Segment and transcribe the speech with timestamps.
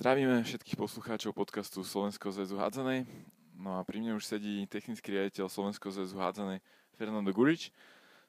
[0.00, 3.04] Zdravíme všetkých poslucháčov podcastu Slovenského zväzu hádzanej.
[3.52, 6.64] No a pri mne už sedí technický riaditeľ Slovenského zväzu hádzanej
[6.96, 7.68] Fernando Gurič.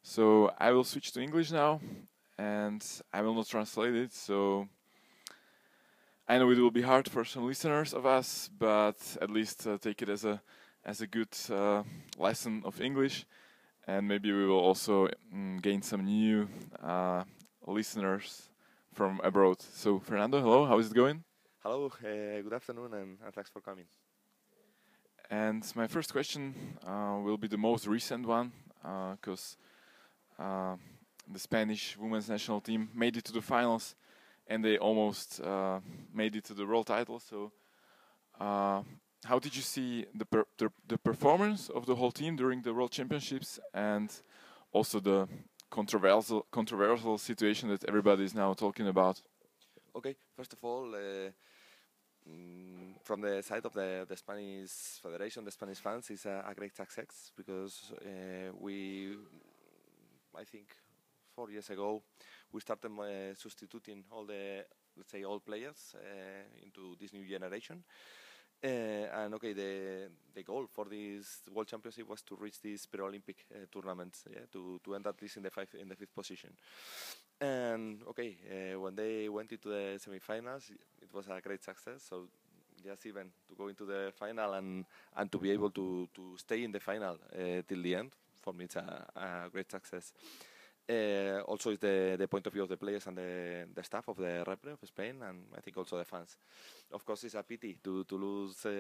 [0.04, 1.80] So I will switch to English now
[2.36, 2.84] and
[3.16, 4.12] I will not translate it.
[4.12, 4.68] So
[6.28, 9.80] I know it will be hard for some listeners of us, but at least uh,
[9.80, 10.44] take it as a
[10.84, 11.88] as a good uh,
[12.20, 13.24] lesson of English,
[13.88, 16.52] and maybe we will also mm, gain some new
[16.84, 17.24] uh,
[17.64, 18.52] listeners
[18.92, 19.64] from abroad.
[19.64, 21.24] So Fernando, hello, how is it going?
[21.64, 23.86] Hello, uh, good afternoon, and, thanks for coming.
[25.30, 29.58] And my first question uh, will be the most recent one, because
[30.40, 30.76] uh,
[31.32, 33.94] the Spanish women's national team made it to the finals,
[34.48, 37.20] and they almost uh, made it to the world title.
[37.20, 37.52] So,
[38.40, 38.82] uh,
[39.24, 42.74] how did you see the, per the, the performance of the whole team during the
[42.74, 44.12] World Championships, and
[44.72, 45.28] also the
[45.70, 49.22] controversial controversial situation that everybody is now talking about?
[49.96, 50.96] Okay, first of all,
[52.30, 56.54] mm, from the side of the, the Spanish Federation, the Spanish fans, is a, a
[56.54, 59.16] great success because uh, we,
[60.38, 60.76] I think,
[61.36, 62.04] four years ago,
[62.52, 64.66] we started uh, substituting all the,
[64.98, 67.84] let's say, old players uh, into this new generation.
[68.64, 73.46] Uh, and okay, the the goal for this World Championship was to reach this pre-Olympic
[73.52, 76.52] uh, tournament, yeah, to to end at least in the five in the fifth position.
[77.40, 80.70] And okay, uh, when they went into the semifinals,
[81.02, 82.04] it was a great success.
[82.08, 82.28] So
[82.84, 86.64] just even to go into the final and and to be able to to stay
[86.64, 87.18] in the final
[87.68, 90.14] till the end, for me it's a, a great success.
[90.92, 94.06] Uh, also, is the, the point of view of the players and the, the staff
[94.10, 96.38] of the Repre of Spain, and I think also the fans.
[96.92, 98.72] Of course, it's a pity to to lose, uh,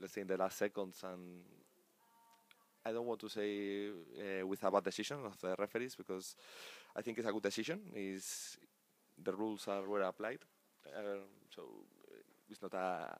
[0.00, 1.44] let's say, in the last seconds, and
[2.84, 6.34] I don't want to say uh, with a bad decision of the referees because
[6.96, 7.80] I think it's a good decision.
[7.94, 8.58] Is
[9.22, 10.40] the rules are well applied,
[10.96, 11.22] uh,
[11.54, 11.62] so
[12.50, 13.16] it's not a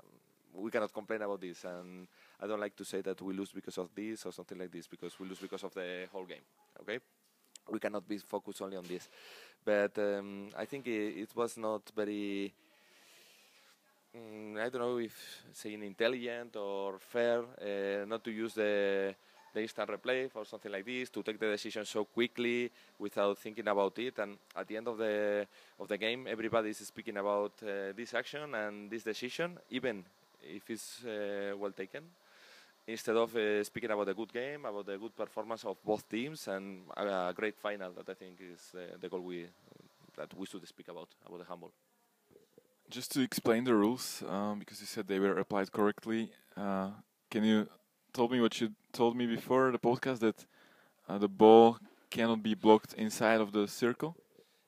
[0.55, 2.09] we cannot complain about this, and
[2.41, 4.89] I don't like to say that we lose because of this or something like this
[4.89, 6.43] because we lose because of the whole game.
[6.81, 6.99] Okay
[7.71, 9.09] we cannot be focused only on this.
[9.65, 12.53] But um, I think it, it, was not very.
[14.15, 15.15] Um, I don't know if
[15.53, 19.15] saying intelligent or fair uh, not to use the
[19.53, 23.67] the instant replay for something like this to take the decision so quickly without thinking
[23.67, 25.47] about it and at the end of the
[25.79, 30.05] of the game everybody is speaking about uh, this action and this decision even
[30.43, 32.05] if it's uh, well taken
[32.87, 36.49] instead of uh, speaking about a good game, about the good performance of both teams,
[36.49, 39.47] and a, great final that I think is uh, the goal we
[40.17, 41.73] that we should speak about about the handball.
[42.89, 46.91] Just to explain the rules, um, because you said they were applied correctly, uh,
[47.31, 47.69] can you
[48.13, 50.45] tell me what you told me before the podcast that
[51.09, 51.79] uh, the ball
[52.11, 54.17] cannot be blocked inside of the circle?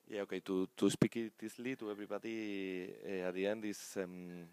[0.07, 0.39] Yeah, okay.
[0.41, 4.47] To to speak it easily to everybody, uh, at the end is um,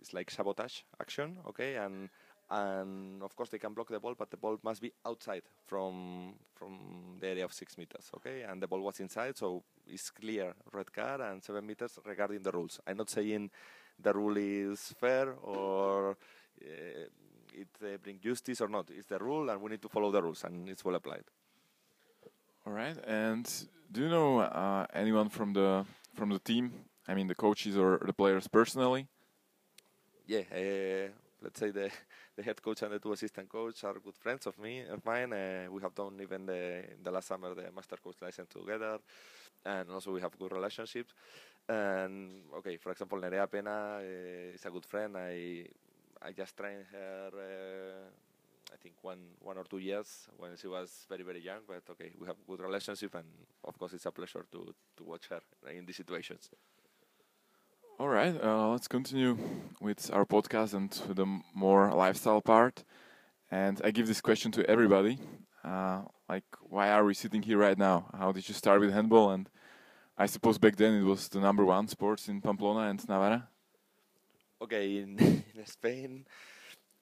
[0.00, 2.10] it's like sabotage action, okay, and
[2.50, 6.34] and of course they can block the ball, but the ball must be outside from
[6.54, 8.10] from the area of six meters.
[8.16, 12.42] Okay, and the ball was inside, so it's clear red card and seven meters regarding
[12.42, 12.80] the rules.
[12.86, 13.50] I'm not saying
[14.00, 17.06] the rule is fair or uh,
[17.54, 18.90] it uh, brings justice or not.
[18.90, 21.24] It's the rule, and we need to follow the rules, and it's well applied.
[22.66, 22.96] All right.
[23.06, 23.48] And
[23.92, 25.84] do you know uh, anyone from the
[26.14, 26.72] from the team?
[27.06, 29.06] I mean, the coaches or the players personally?
[30.26, 31.08] Yeah, uh,
[31.42, 31.90] let's say the
[32.36, 35.32] the head coach and the two assistant coach are good friends of me of mine.
[35.32, 38.98] Uh, we have done even the the last summer the master coach license together,
[39.64, 41.12] and also we have good relationships.
[41.68, 45.16] And okay, for example, Nerea Pena uh, is a good friend.
[45.16, 45.66] I
[46.22, 47.30] I just trained her.
[47.32, 48.10] Uh,
[48.72, 51.60] I think one one or two years when she was very very young.
[51.66, 53.26] But okay, we have good relationship, and
[53.64, 55.40] of course it's a pleasure to to watch her
[55.72, 56.50] in these situations.
[57.96, 59.38] All right, uh, let's continue
[59.80, 62.82] with our podcast and the more lifestyle part.
[63.52, 65.20] And I give this question to everybody:
[65.62, 68.06] uh, like, why are we sitting here right now?
[68.12, 69.30] How did you start with handball?
[69.30, 69.48] And
[70.18, 73.48] I suppose back then it was the number one sports in Pamplona and Navarra.
[74.60, 75.16] Okay, in,
[75.54, 76.26] in Spain,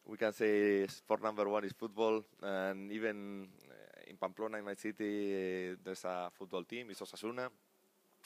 [0.05, 4.75] we can say sport number one is football, and even uh, in Pamplona, in my
[4.75, 6.91] city, there's a football team.
[6.91, 7.49] It's Osasuna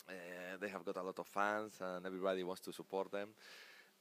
[0.08, 3.28] uh, they have got a lot of fans, and everybody wants to support them.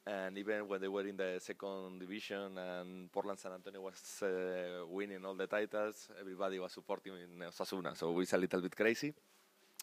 [0.07, 4.85] And even when they were in the second division and Portland San Antonio was uh,
[4.87, 7.97] winning all the titles, everybody was supporting in Osasuna.
[7.97, 9.11] So it's a little bit crazy.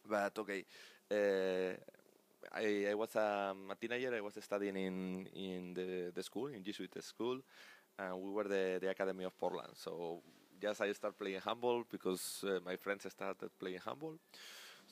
[0.09, 0.65] But okay,
[1.11, 1.75] uh,
[2.55, 4.15] I, I, was um, a teenager.
[4.15, 7.41] I was studying in in the, the school, in Jesuit school,
[7.99, 9.73] and we were the, the academy of Portland.
[9.75, 10.23] So
[10.61, 14.19] just I started playing handball because uh, my friends started playing handball.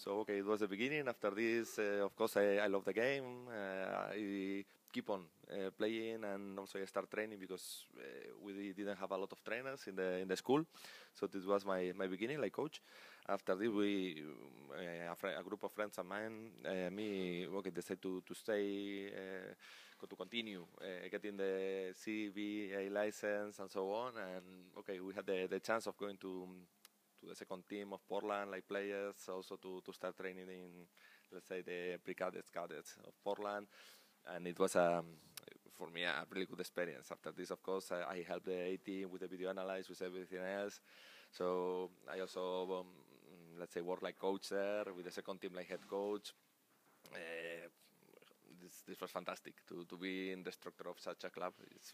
[0.01, 1.07] So okay, it was the beginning.
[1.09, 3.47] After this, uh, of course, I, I love the game.
[3.53, 8.97] Uh, I keep on uh, playing and also I start training because uh, we didn't
[8.97, 10.65] have a lot of trainers in the in the school.
[11.13, 12.81] So this was my, my beginning, like coach.
[13.29, 14.25] After this, we
[14.73, 19.13] uh, a, a group of friends of mine, uh, me, okay, decided to to stay.
[20.09, 20.65] To continue
[21.11, 25.95] getting the CBA license and so on, and okay, we had the, the chance of
[25.99, 26.49] going to
[27.21, 30.87] to the second team of Portland, like players, also to, to start training in,
[31.33, 33.67] let's say, the pre-cadets, cadets of Portland.
[34.35, 35.05] And it was, um,
[35.77, 37.11] for me, a really good experience.
[37.11, 40.03] After this, of course, I, I helped the A team with the video analysis, with
[40.03, 40.81] everything else.
[41.31, 42.87] So I also, um,
[43.59, 46.33] let's say, worked like coach there, with the second team like head coach.
[47.13, 47.69] Uh,
[48.63, 51.53] this, this was fantastic to, to be in the structure of such a club.
[51.75, 51.93] It's,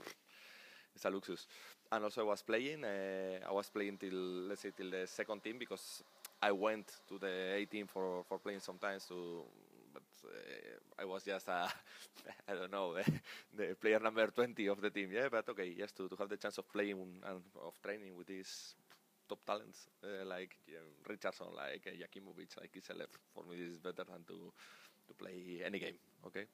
[0.97, 1.47] it's a luxus.
[1.93, 2.85] And also I was playing.
[2.85, 6.03] Uh, I was playing till let's say till the second team because
[6.43, 9.45] I went to the A team for, for playing sometimes to.
[9.93, 11.69] But uh, I was just a,
[12.49, 12.97] I don't know,
[13.57, 15.11] the, player number 20 of the team.
[15.13, 18.27] Yeah, but okay, just to, to have the chance of playing and of training with
[18.27, 18.75] these
[19.29, 23.11] top talents uh, like uh, Richardson, like uh, Jakimovic, like Kiselev.
[23.35, 24.53] For me, this is better than to
[25.09, 25.99] to play any game.
[26.27, 26.47] Okay.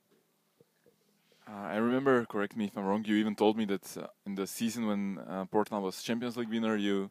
[1.48, 4.36] Uh, I remember, correct me if I'm wrong, you even told me that uh, in
[4.36, 7.10] the season when uh, Portland was Champions League winner, you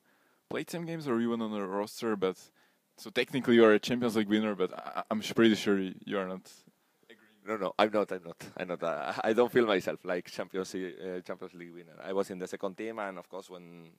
[0.50, 2.38] played some games or you were on the roster, but
[2.98, 6.28] so technically you are a Champions League winner, but I- I'm pretty sure you are
[6.28, 6.50] not.
[7.46, 8.12] No, no, I'm not.
[8.12, 8.38] I'm not.
[8.56, 8.84] I'm not.
[8.84, 11.98] Uh, I don't feel myself like Champions League, uh, Champions League winner.
[12.02, 13.90] I was in the second team, and of course, when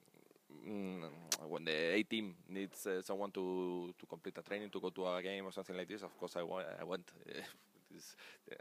[0.66, 1.02] mm,
[1.48, 5.06] when the A team needs uh, someone to to complete a training to go to
[5.08, 7.10] a game or something like this, of course, I, wa- I went.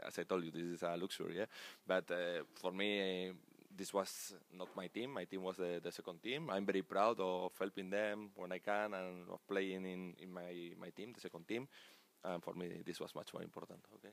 [0.06, 1.38] As I told you, this is a luxury.
[1.38, 1.46] Yeah,
[1.86, 3.32] but uh, for me.
[3.74, 5.14] This was not my team.
[5.14, 6.50] My team was the, the second team.
[6.50, 10.72] I'm very proud of helping them when I can and of playing in, in my,
[10.78, 11.66] my team, the second team.
[12.22, 13.80] And for me, this was much more important.
[13.94, 14.12] Okay.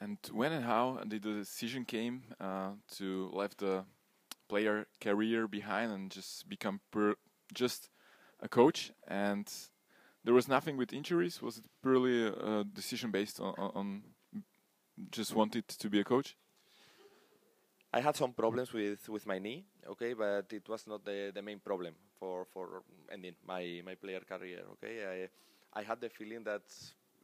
[0.00, 3.84] And when and how did the decision came uh, to left the
[4.48, 6.80] player career behind and just become
[7.52, 7.90] just
[8.40, 8.92] a coach?
[9.08, 9.52] And
[10.24, 11.42] there was nothing with injuries.
[11.42, 14.02] Was it purely a, decision based on, on
[15.10, 16.36] just wanted to be a coach?
[17.92, 21.42] I had some problems with, with my knee, okay, but it was not the, the
[21.42, 25.24] main problem for, for ending my, my player career, okay.
[25.24, 25.28] I
[25.72, 26.62] I had the feeling that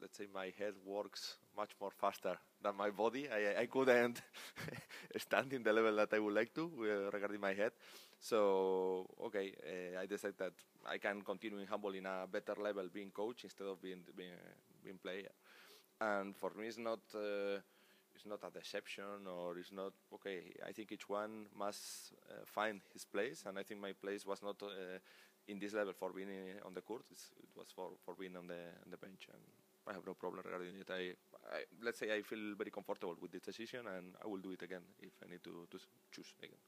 [0.01, 3.29] let's say my head works much more faster than my body.
[3.29, 4.21] I I couldn't
[5.17, 7.73] stand in the level that I would like to uh, regarding my head.
[8.21, 10.53] So okay, uh, I decided that
[10.87, 14.37] I can continue in handball in a better level, being coach instead of being being,
[14.85, 15.33] being player.
[16.13, 17.01] And for me, it's not.
[17.15, 17.61] Uh,
[18.15, 20.55] it's not a deception or it's not okay.
[20.65, 24.41] I think each one must uh, find his place, and I think my place was
[24.43, 24.99] not uh,
[25.49, 27.03] in this level for being in, on the court.
[27.11, 29.43] It's, it was for, for being on the on the bench, and
[29.89, 30.89] I have no problem regarding it.
[30.91, 31.03] I,
[31.57, 34.63] I let's say I feel very comfortable with this decision, and I will do it
[34.63, 35.79] again if I need to, to
[36.13, 36.63] choose again.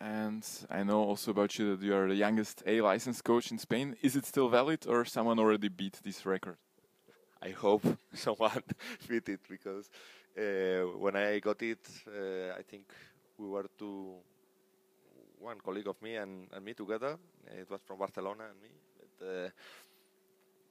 [0.00, 3.58] And I know also about you that you are the youngest A licensed coach in
[3.58, 3.96] Spain.
[4.00, 6.56] Is it still valid, or someone already beat this record?
[7.42, 7.82] I hope
[8.14, 8.62] someone
[9.08, 9.90] beat it because
[10.36, 12.84] uh, when I got it, uh, I think
[13.36, 14.16] we were two,
[15.38, 17.16] one colleague of me and, and me together.
[17.46, 18.68] It was from Barcelona and me.
[18.98, 19.48] But, uh,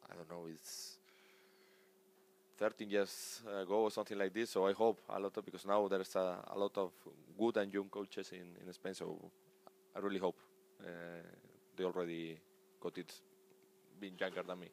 [0.10, 1.00] I don't know, it's
[2.58, 4.52] 13 years ago or something like this.
[4.52, 6.92] So I hope a lot of because now there's a, a lot of
[7.38, 8.94] good and young coaches in, in Spain.
[8.94, 9.32] So
[9.96, 10.38] I really hope
[11.76, 12.38] they already
[12.82, 13.14] got it
[14.00, 14.70] being younger than me.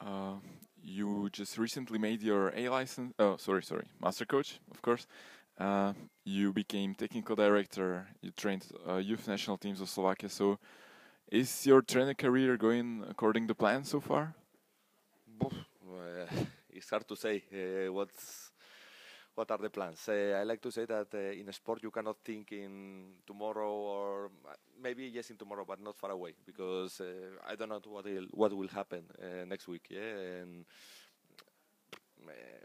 [0.00, 0.36] Uh,
[0.82, 3.14] you just recently made your A license.
[3.18, 5.06] Oh, sorry, sorry, master coach, of course.
[5.58, 5.92] Uh,
[6.24, 8.06] you became technical director.
[8.22, 10.28] You trained uh, youth national teams of Slovakia.
[10.28, 10.58] So,
[11.30, 14.34] is your trainer career going according to plan so far?
[15.40, 16.26] Uh,
[16.70, 18.50] it's hard to say uh, what's
[19.34, 20.08] what are the plans.
[20.08, 24.30] Uh, I like to say that uh, in sport you cannot think in tomorrow or
[24.80, 27.04] maybe yes in tomorrow, but not far away because uh,
[27.48, 29.86] I don't know what will what will happen uh, next week.
[29.90, 30.64] Yeah, and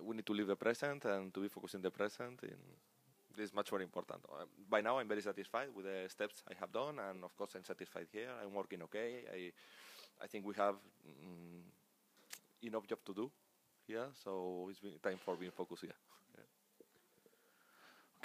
[0.03, 2.39] we need to live the present and to be focused in the present.
[2.43, 2.61] And
[3.35, 4.19] this is much more important.
[4.31, 7.55] Uh, by now, I'm very satisfied with the steps I have done, and of course,
[7.55, 8.29] I'm satisfied here.
[8.41, 9.23] I'm working okay.
[9.33, 9.51] I
[10.23, 10.75] I think we have.
[11.07, 11.63] Mm,
[12.61, 13.31] enough job to do
[13.87, 16.08] here, so it's time for being focused here.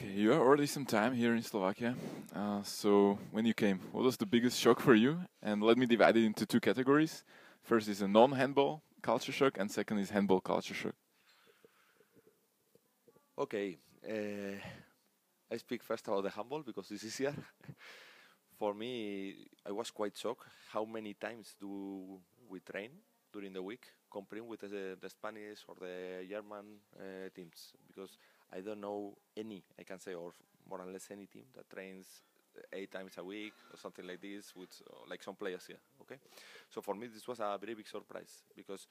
[0.04, 1.94] Okay, you are already some time here in Slovakia.
[2.34, 5.24] Uh, so when you came, what was the biggest shock for you?
[5.42, 7.24] And let me divide it into two categories.
[7.62, 10.94] First is a non-handball culture shock, and second is handball culture shock.
[13.38, 14.60] Okay, uh,
[15.50, 17.34] I speak first about the handball because it's easier.
[18.58, 22.20] for me, I was quite shocked how many times do
[22.50, 22.90] we train
[23.32, 28.18] during the week, comparing with the, the Spanish or the German uh, teams, because
[28.52, 30.32] I don't know any, I can say, or
[30.68, 32.06] more or less any team that trains
[32.72, 35.80] eight times a week or something like this with uh, like some players here.
[36.00, 36.18] Okay,
[36.70, 38.86] so for me this was a very big surprise because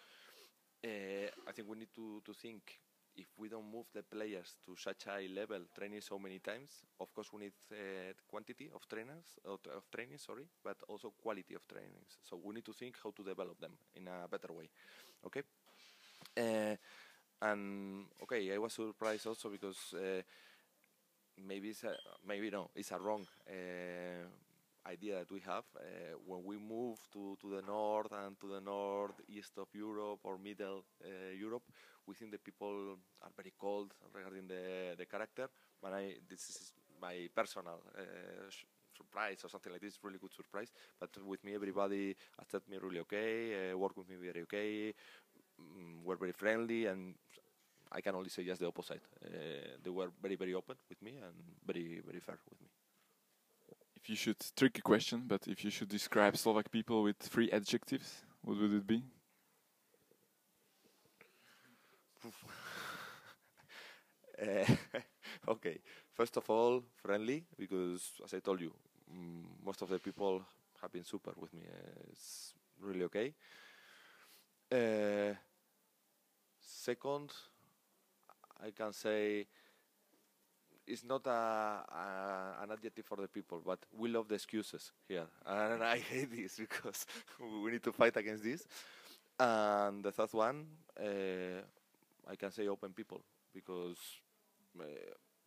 [0.84, 2.80] uh, I think we need to to think
[3.16, 7.14] if we don't move the players to such a level training so many times of
[7.14, 11.68] course we need uh, quantity of trainers of, of training sorry but also quality of
[11.68, 14.70] trainings so we need to think how to develop them in a better way
[15.26, 15.44] okay
[16.38, 16.76] uh,
[17.44, 20.22] and okay i was surprised also because uh,
[21.48, 21.96] maybe it's a,
[22.28, 24.28] maybe no it's a wrong uh,
[24.90, 25.82] idea that we have uh,
[26.26, 30.84] when we move to, to the north and to the northeast of Europe or middle
[31.06, 31.64] uh, Europe,
[32.06, 35.48] we think the people are very cold regarding the, the character.
[35.82, 38.04] But I, this is my personal uh,
[38.96, 40.72] surprise or something like this, really good surprise.
[41.00, 44.94] But with me, everybody accepted me really okay, uh, work with me very okay,
[45.60, 47.16] um, were very friendly, and
[47.92, 49.02] I can only say just the opposite.
[49.24, 49.30] Uh,
[49.84, 51.34] they were very, very open with me and
[51.66, 52.68] very, very fair with me
[54.04, 58.26] if you should tricky question, but if you should describe Slovak people with three adjectives,
[58.42, 59.02] what would it be?
[64.44, 64.76] uh,
[65.48, 65.80] okay,
[66.12, 68.74] first of all, friendly because, as I told you,
[69.08, 70.42] mm, most of the people
[70.82, 71.62] have been super with me.
[71.64, 73.34] Uh, it's really okay.
[74.74, 75.36] Uh,
[76.60, 77.32] second,
[78.60, 79.46] I can say
[80.88, 85.28] it's not a, a, an adjective for the people, but we love the excuses here,
[85.46, 87.06] and I hate this because
[87.64, 88.66] we need to fight against this.
[89.40, 90.66] And the third one,
[91.00, 91.62] uh,
[92.28, 93.22] I can say open people
[93.54, 94.00] because
[94.80, 94.84] uh,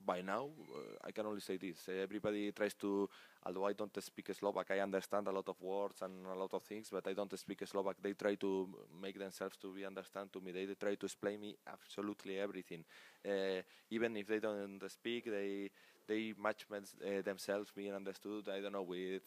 [0.07, 1.89] by now, uh, I can only say this.
[1.89, 3.11] everybody tries to,
[3.45, 6.63] although I don't speak Slovak, I understand a lot of words and a lot of
[6.63, 7.97] things, but I don't speak Slovak.
[8.01, 8.69] They try to
[9.03, 10.53] make themselves to be understand to me.
[10.53, 12.85] They, try to explain me absolutely everything.
[13.27, 15.71] Uh, even if they don't speak, they
[16.07, 18.49] they match uh, themselves being understood.
[18.49, 19.27] I don't know with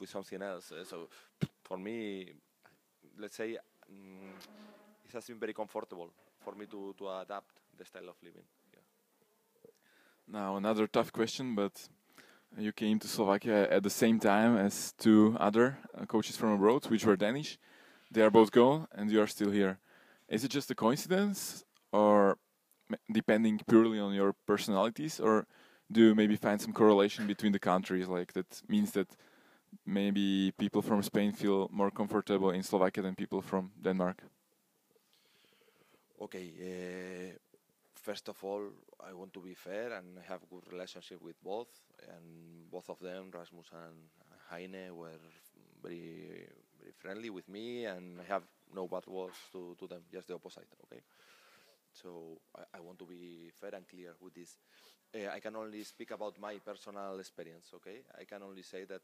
[0.00, 0.72] with something else.
[0.88, 1.08] So
[1.62, 2.32] for me,
[3.18, 3.58] let's say
[3.90, 4.32] um,
[5.04, 6.08] it has been very comfortable
[6.40, 8.63] for me to to adapt the style of living.
[10.26, 11.88] Now another tough question, but
[12.56, 16.86] you came to Slovakia at the same time as two other uh, coaches from abroad,
[16.86, 17.58] which were Danish.
[18.10, 19.78] They are both gone, and you are still here.
[20.28, 22.38] Is it just a coincidence, or
[23.12, 25.46] depending purely on your personalities, or
[25.90, 28.08] do you maybe find some correlation between the countries?
[28.08, 29.08] Like that means that
[29.84, 34.22] maybe people from Spain feel more comfortable in Slovakia than people from Denmark.
[36.22, 37.53] Okay, uh,
[38.04, 38.64] first of all,
[39.00, 41.68] I want to be fair and have good relationship with both.
[42.08, 43.96] And both of them, Rasmus and
[44.50, 45.20] Heine, were
[45.82, 46.46] very
[46.78, 48.42] very friendly with me, and I have
[48.74, 50.68] no bad words to, to them, just the opposite.
[50.84, 51.02] Okay.
[51.92, 54.58] So I, I want to be fair and clear with this.
[55.14, 57.70] Uh, I can only speak about my personal experience.
[57.76, 58.02] Okay.
[58.20, 59.00] I can only say that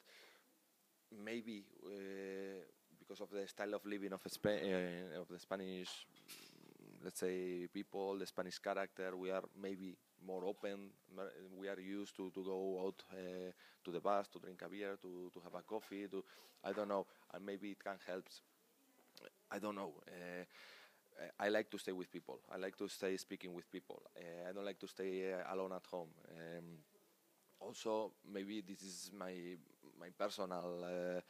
[1.25, 2.61] maybe uh,
[2.99, 6.07] because of the style of living of, Spa- uh, of the Spanish
[7.03, 10.91] let's say people, the Spanish character, we are maybe more open.
[11.59, 13.53] We are used to, to go out uh,
[13.85, 16.07] to the bus to drink a beer, to, to have a coffee.
[16.09, 16.25] To
[16.65, 18.25] I don't know, and maybe it can help.
[19.51, 19.95] I don't know.
[20.07, 20.45] Uh,
[21.39, 22.41] I like to stay with people.
[22.53, 24.03] I like to stay speaking with people.
[24.17, 26.09] Uh, I don't like to stay uh, alone at home.
[26.31, 26.65] Um,
[27.61, 29.35] also, maybe this is my
[30.01, 31.21] my personal uh,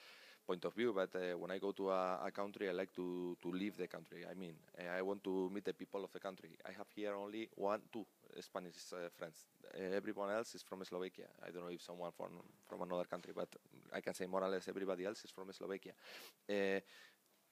[0.51, 3.37] point of view, but uh, when I go to a, a, country, I like to,
[3.41, 4.25] to leave the country.
[4.29, 6.51] I mean, uh, I want to meet the people of the country.
[6.67, 8.05] I have here only one, two
[8.41, 9.47] Spanish uh, friends.
[9.73, 11.27] Uh, everyone else is from Slovakia.
[11.47, 12.33] I don't know if someone from
[12.69, 13.49] from another country, but
[13.95, 15.95] I can say more or less everybody else is from Slovakia.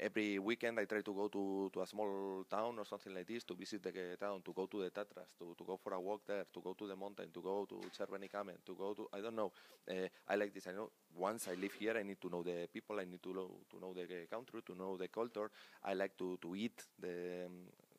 [0.01, 3.43] Every weekend I try to go to, to a small town or something like this
[3.45, 6.23] to visit the town, to go to the Tatras, to, to go for a walk
[6.25, 9.21] there, to go to the mountain, to go to Červený Kamen, to go to, I
[9.21, 9.51] don't know.
[9.91, 10.69] Uh, I like this.
[10.69, 13.35] I know once I live here, I need to know the people, I need to
[13.35, 15.51] know, to know the country, to know the culture.
[15.83, 17.53] I like to, to eat the, um,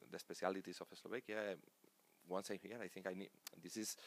[0.10, 1.56] the specialities of Slovakia.
[2.29, 3.29] Once I'm here, I think I need,
[3.62, 3.98] this is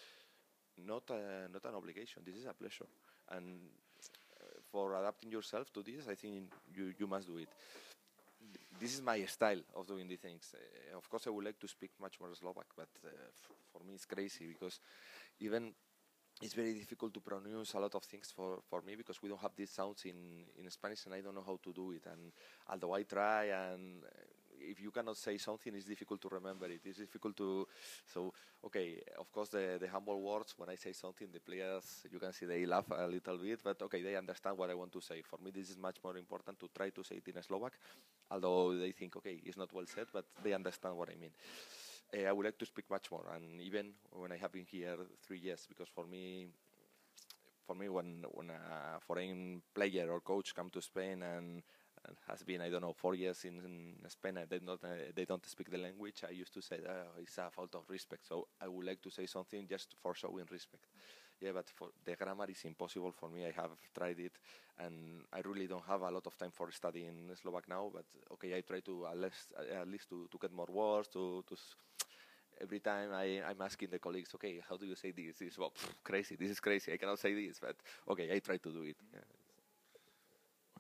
[0.79, 2.89] not, a, not an obligation, this is a pleasure.
[3.29, 3.59] And
[4.73, 7.49] for adapting yourself to this, I think you, you must do it.
[8.81, 10.55] This is my style of doing these things.
[10.55, 13.11] Uh, of course, I would like to speak much more Slovak, but uh,
[13.71, 14.81] for me it's crazy because
[15.39, 15.73] even
[16.41, 19.41] it's very difficult to pronounce a lot of things for, for me because we don't
[19.41, 22.07] have these sounds in, in Spanish and I don't know how to do it.
[22.11, 22.33] And
[22.69, 24.09] although I try and uh,
[24.71, 26.81] if you cannot say something, it's difficult to remember it.
[26.85, 27.67] It's difficult to.
[28.07, 28.33] So
[28.65, 32.33] okay, of course the the humble words when I say something, the players you can
[32.33, 35.23] see they laugh a little bit, but okay, they understand what I want to say.
[35.23, 37.73] For me, this is much more important to try to say it in Slovak,
[38.31, 41.33] although they think okay, it's not well said, but they understand what I mean.
[42.15, 44.97] Uh, I would like to speak much more, and even when I have been here
[45.27, 46.49] three years, because for me,
[47.67, 51.63] for me, when when a foreign player or coach come to Spain and, and
[52.29, 55.25] has been I don't know four years in, in Spain and they don't uh, they
[55.25, 58.27] don't speak the language, I used to say oh, it's a fault of respect.
[58.27, 60.87] So I would like to say something just for showing respect.
[61.41, 63.45] Yeah, but for the grammar is impossible for me.
[63.45, 64.33] I have tried it,
[64.79, 67.91] and I really don't have a lot of time for studying Slovak now.
[67.93, 68.05] But
[68.35, 71.57] okay, I try to at least at least to, to get more words to to
[72.61, 75.39] every time I, I'm asking the colleagues, okay, how do you say this?
[75.39, 76.37] This is well, pff, crazy.
[76.37, 76.93] This is crazy.
[76.93, 77.77] I cannot say this, but
[78.09, 78.97] okay, I try to do it.
[79.13, 79.42] Yeah.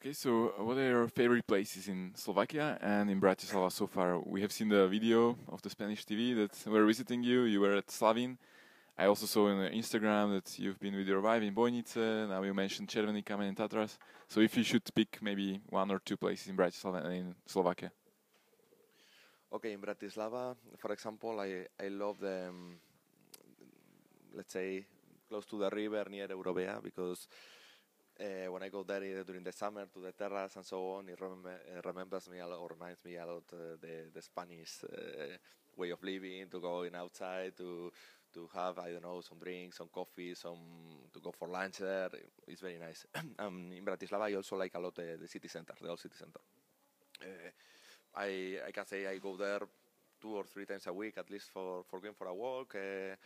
[0.02, 4.18] Okay, so what are your favorite places in Slovakia and in Bratislava so far?
[4.18, 7.42] We have seen the video of the Spanish TV that were visiting you.
[7.42, 8.36] You were at Slavin.
[8.98, 12.28] I also saw on Instagram that you've been with your wife in Bojnice.
[12.28, 13.96] Now you mentioned Červený Kameň and Tatras.
[14.26, 17.92] So if you should pick maybe one or two places in Bratislava and in Slovakia.
[19.52, 22.74] Okay, in Bratislava, for example, I, I love the, um,
[24.34, 24.84] let's say,
[25.28, 27.28] close to the river near Eurovea because
[28.20, 31.20] uh, when I go there during the summer to the terrace and so on, it,
[31.20, 35.36] remember, remembers me a lot, or reminds me a lot uh, the, the Spanish uh,
[35.76, 37.90] way of living, to going outside, to
[38.32, 40.58] to have I don't know some drinks, some coffee, some
[41.12, 42.08] to go for lunch there.
[42.46, 43.06] It's very nice.
[43.38, 46.14] um, in Bratislava, I also like a lot the, the city center, the old city
[46.16, 46.40] center.
[47.20, 47.50] Uh,
[48.14, 49.60] I I can say I go there
[50.20, 52.74] two or three times a week at least for for going for a walk.
[52.74, 53.16] Uh,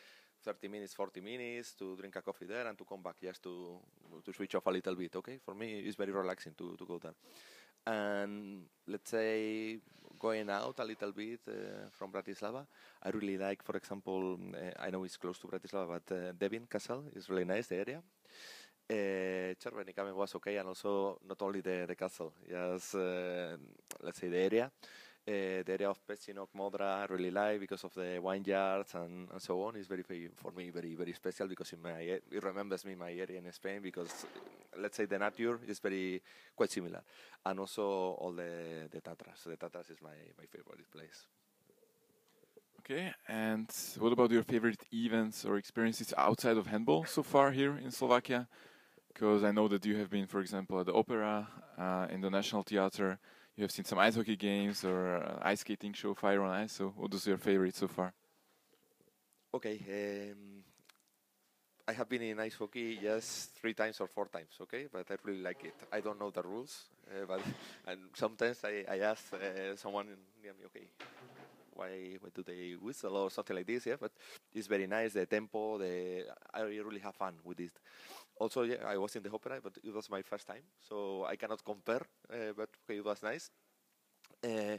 [0.45, 3.81] 30 minutes, 40 minutes to drink a coffee there and to come back just to
[4.25, 5.15] to switch off a little bit.
[5.17, 7.15] Okay, for me it's very relaxing to, to go there.
[7.87, 9.79] And let's say
[10.19, 12.67] going out a little bit uh, from Bratislava,
[13.03, 16.67] I really like, for example, uh, I know it's close to Bratislava, but uh, Devin
[16.69, 18.03] Castle is really nice, the area.
[18.89, 23.57] Uh, was okay, and also not only the, the castle, yes, uh,
[24.01, 24.71] let's say the area.
[25.29, 29.43] Uh, the area of Pezinok, Modra, I really like because of the vineyards and, and
[29.43, 29.75] so on.
[29.75, 33.11] It's very, very, for me, very, very special because in my, it remembers me my
[33.11, 34.25] area in Spain because,
[34.79, 36.23] let's say, the nature is very,
[36.55, 37.03] quite similar.
[37.45, 39.43] And also all the, the Tatras.
[39.45, 41.27] The Tatras is my, my favorite place.
[42.79, 47.77] Okay, and what about your favorite events or experiences outside of handball so far here
[47.79, 48.47] in Slovakia?
[49.13, 52.31] Because I know that you have been, for example, at the opera, uh, in the
[52.31, 53.19] National Theatre.
[53.57, 56.73] You have seen some ice hockey games or uh, ice skating show, Fire on Ice.
[56.73, 58.13] So, what is your favorite so far?
[59.53, 59.79] Okay,
[60.33, 60.65] um,
[61.89, 64.51] I have been in ice hockey just three times or four times.
[64.63, 65.75] Okay, but I really like it.
[65.93, 67.43] I don't know the rules, uh, but
[67.87, 70.07] and sometimes I, I ask uh, someone
[70.43, 70.89] near me, okay,
[71.71, 73.87] why why do they whistle or something like this?
[73.87, 74.13] Yeah, but
[74.53, 75.13] it's very nice.
[75.13, 77.73] The tempo, the I really have fun with it.
[78.39, 81.37] Also, yeah, I was in the opera, but it was my first time, so I
[81.37, 82.03] cannot compare.
[82.31, 83.51] Uh, but okay, it was nice.
[84.45, 84.79] Uh,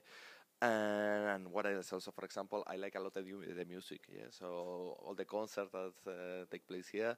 [0.61, 1.93] and what else?
[1.93, 4.01] Also, for example, I like a lot of the music.
[4.09, 7.17] Yeah, so all the concerts that uh, take place here,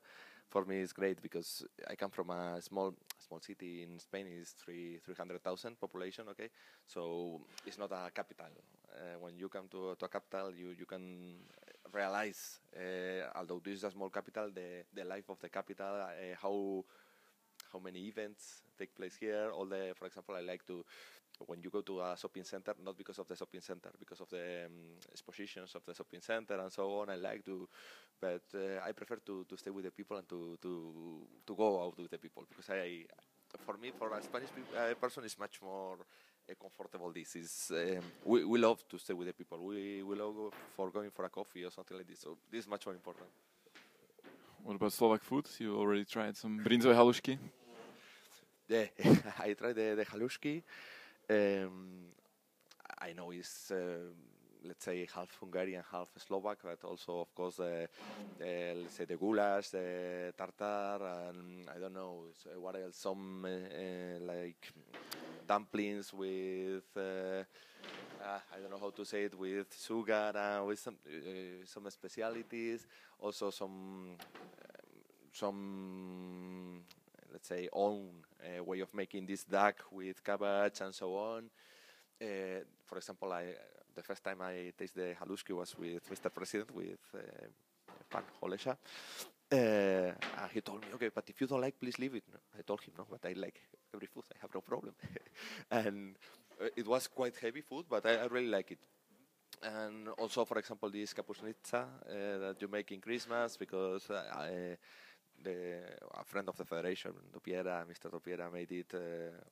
[0.49, 4.27] for me, is great because I come from a small small city in Spain.
[4.29, 6.25] It's three three hundred thousand population.
[6.31, 6.49] Okay,
[6.85, 8.51] so it's not a capital.
[8.91, 11.35] Uh, when you come to, to a capital, you you can
[11.93, 16.35] realize, uh, although this is a small capital, the, the life of the capital, uh,
[16.41, 16.83] how
[17.71, 19.51] how many events take place here.
[19.53, 20.83] All the, for example, I like to
[21.45, 24.29] when you go to a shopping center, not because of the shopping center, because of
[24.29, 24.71] the um,
[25.11, 27.09] expositions of the shopping center and so on.
[27.09, 27.67] I like to,
[28.19, 31.83] but uh, I prefer to, to stay with the people and to, to to go
[31.83, 33.05] out with the people because I,
[33.65, 35.97] for me, for a Spanish uh, person, is much more
[36.55, 37.71] comfortable this is.
[37.71, 39.57] Um, we, we love to stay with the people.
[39.63, 42.19] We, we love for going for a coffee or something like this.
[42.19, 43.27] So this is much more important.
[44.63, 45.47] What about Slovak food?
[45.59, 47.37] You already tried some brinzové halušky?
[48.69, 48.85] Yeah,
[49.39, 50.61] I tried the, the halušky.
[51.27, 52.05] Um,
[53.01, 54.11] I know it's, uh,
[54.63, 57.87] let's say, half Hungarian, half Slovak, but also, of course, uh,
[58.39, 62.25] uh, let's say the goulash, the tartar, and I don't know
[62.57, 64.71] what else, some uh, like
[65.49, 67.43] dumplings with uh,
[68.21, 71.89] uh, I don't know how to say it with sugar and with some uh, some
[71.89, 72.85] specialities.
[73.19, 74.15] Also some
[75.33, 76.83] some
[77.33, 78.09] let's say own
[78.65, 81.49] way of making this duck with cabbage and so on.
[82.85, 83.45] for example, I
[83.95, 86.29] the first time I tasted the halushki was with Mr.
[86.31, 87.03] President with
[88.11, 88.77] Pan Holesha.
[89.51, 90.11] Uh,
[90.53, 92.23] he told me, okay, but if you don't like, please leave it.
[92.57, 93.59] I told him, no, but I like
[93.93, 94.23] every food.
[94.31, 94.93] I have no problem.
[95.71, 96.15] and
[96.61, 98.79] uh, it was quite heavy food, but I, I really like it.
[99.63, 104.77] And also, for example, this kapusnitsa uh, that you make in Christmas, because uh, I,
[105.43, 105.81] the
[106.13, 108.09] a friend of the federation, Topiera, Mr.
[108.09, 108.99] Topiera, made it uh,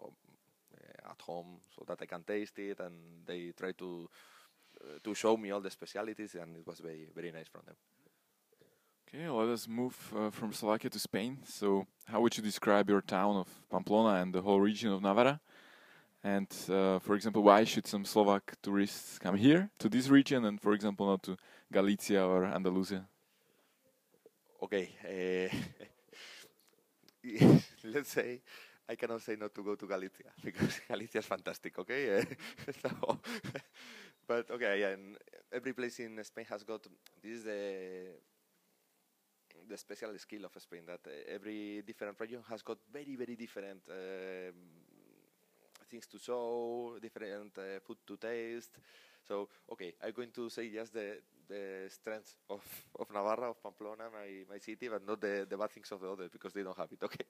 [0.06, 4.10] uh, at home so that I can taste it, and they try to
[5.04, 7.76] to show me all the specialities, and it was very very nice from them.
[9.08, 11.38] Okay, let us move uh, from Slovakia to Spain.
[11.46, 15.40] So, how would you describe your town of Pamplona and the whole region of Navarra?
[16.22, 20.60] And, uh, for example, why should some Slovak tourists come here to this region and,
[20.60, 21.38] for example, not to
[21.72, 23.08] Galicia or Andalusia?
[24.62, 25.56] Okay, uh,
[27.86, 28.42] let's say
[28.90, 31.80] I cannot say not to go to Galicia because Galicia is fantastic.
[31.80, 32.26] Okay,
[32.82, 33.20] so,
[34.28, 35.16] but okay, and
[35.54, 36.84] every place in Spain has got
[37.24, 38.04] this is the
[39.68, 43.82] the special skill of Spain that uh, every different region has got very very different
[43.90, 44.54] um,
[45.90, 48.78] things to show, different uh, food to taste.
[49.28, 52.62] So okay, I'm going to say just the the strengths of,
[53.00, 56.12] of Navarra, of Pamplona, my, my city, but not the, the bad things of the
[56.12, 57.02] others because they don't have it.
[57.02, 57.26] Okay,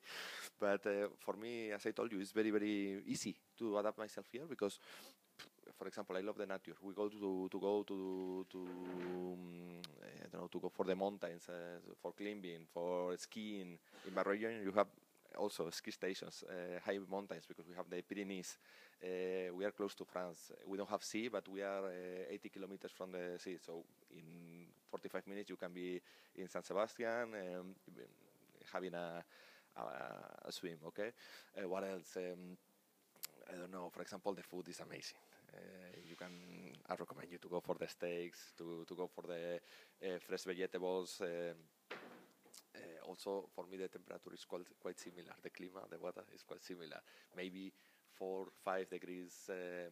[0.59, 4.25] but uh, for me, as I told you, it's very very easy to adapt myself
[4.31, 4.79] here because,
[5.77, 6.75] for example, I love the nature.
[6.81, 10.95] We go to to go to to um, I don't know to go for the
[10.95, 13.77] mountains, uh, for climbing, for skiing.
[14.07, 14.87] In my region, you have
[15.37, 18.57] also ski stations, uh, high mountains because we have the Pyrenees.
[19.03, 20.51] Uh, we are close to France.
[20.65, 23.57] We don't have sea, but we are uh, 80 kilometers from the sea.
[23.63, 26.01] So in 45 minutes you can be
[26.35, 27.75] in San Sebastian um,
[28.73, 29.23] having a,
[29.77, 29.81] a,
[30.47, 30.77] a swim.
[30.87, 31.11] Okay.
[31.55, 32.17] Uh, what else?
[32.17, 32.57] Um,
[33.53, 33.89] I don't know.
[33.93, 35.17] For example, the food is amazing.
[35.57, 36.31] Uh, you can.
[36.89, 39.59] I recommend you to go for the steaks, to to go for the
[40.05, 41.21] uh, fresh vegetables.
[41.21, 41.53] Uh,
[43.07, 45.33] also, for me, the temperature is quite quite similar.
[45.41, 47.01] The climate, the weather is quite similar.
[47.35, 47.73] Maybe
[48.13, 49.49] four, five degrees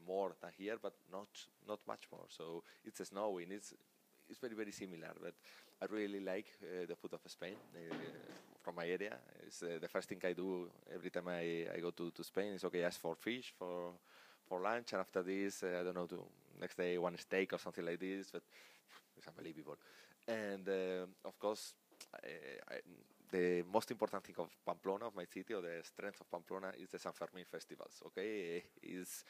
[0.07, 1.29] more than here, but not
[1.67, 2.27] not much more.
[2.29, 3.51] So it's snowing.
[3.51, 3.73] It's
[4.29, 5.13] it's very very similar.
[5.21, 5.33] But
[5.81, 7.95] I really like uh, the food of Spain uh,
[8.61, 9.17] from my area.
[9.45, 12.53] It's uh, the first thing I do every time I, I go to, to Spain.
[12.53, 13.93] Is okay, ask for fish for
[14.47, 16.23] for lunch, and after this, uh, I don't know, to
[16.59, 18.31] next day one steak or something like this.
[18.31, 18.43] But
[19.17, 19.77] it's unbelievable.
[20.27, 21.73] And uh, of course,
[22.13, 22.79] I,
[23.31, 26.89] the most important thing of Pamplona, of my city, or the strength of Pamplona, is
[26.89, 28.01] the San Fermin festivals.
[28.07, 29.23] Okay, is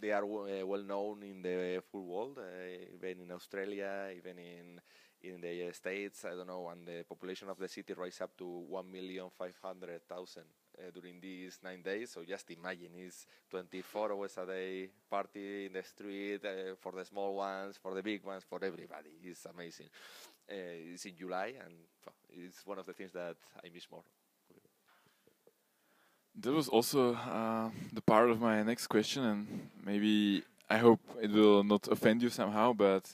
[0.00, 4.80] they are uh, well known in the full world, uh, even in Australia, even in
[5.22, 6.24] in the uh, states.
[6.24, 9.58] I don't know, and the population of the city rise up to one million five
[9.62, 10.44] hundred thousand
[10.78, 12.10] uh, during these nine days.
[12.10, 17.04] So just imagine, it's 24 hours a day party in the street uh, for the
[17.04, 19.10] small ones, for the big ones, for everybody.
[19.24, 19.86] It's amazing.
[20.50, 21.74] Uh, it's in July, and
[22.30, 24.02] it's one of the things that I miss more.
[26.40, 31.32] That was also uh, the part of my next question, and maybe I hope it
[31.32, 33.12] will not offend you somehow, but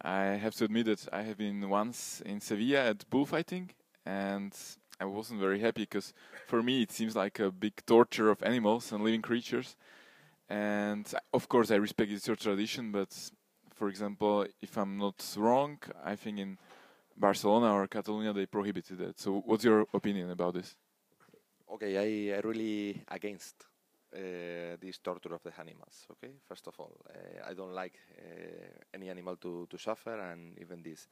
[0.00, 3.70] I have to admit that I have been once in Sevilla at bullfighting,
[4.06, 4.52] and
[5.02, 6.14] I wasn't very happy because
[6.46, 9.76] for me it seems like a big torture of animals and living creatures.
[10.48, 13.10] And of course, I respect it's your tradition, but
[13.74, 16.56] for example, if I'm not wrong, I think in
[17.16, 19.18] Barcelona or Catalonia they prohibited that.
[19.18, 20.76] So, what's your opinion about this?
[21.74, 23.56] Okay, I, I really against
[24.14, 26.06] uh, this torture of the animals.
[26.12, 30.56] Okay, first of all, uh, I don't like uh, any animal to, to suffer, and
[30.60, 31.08] even this.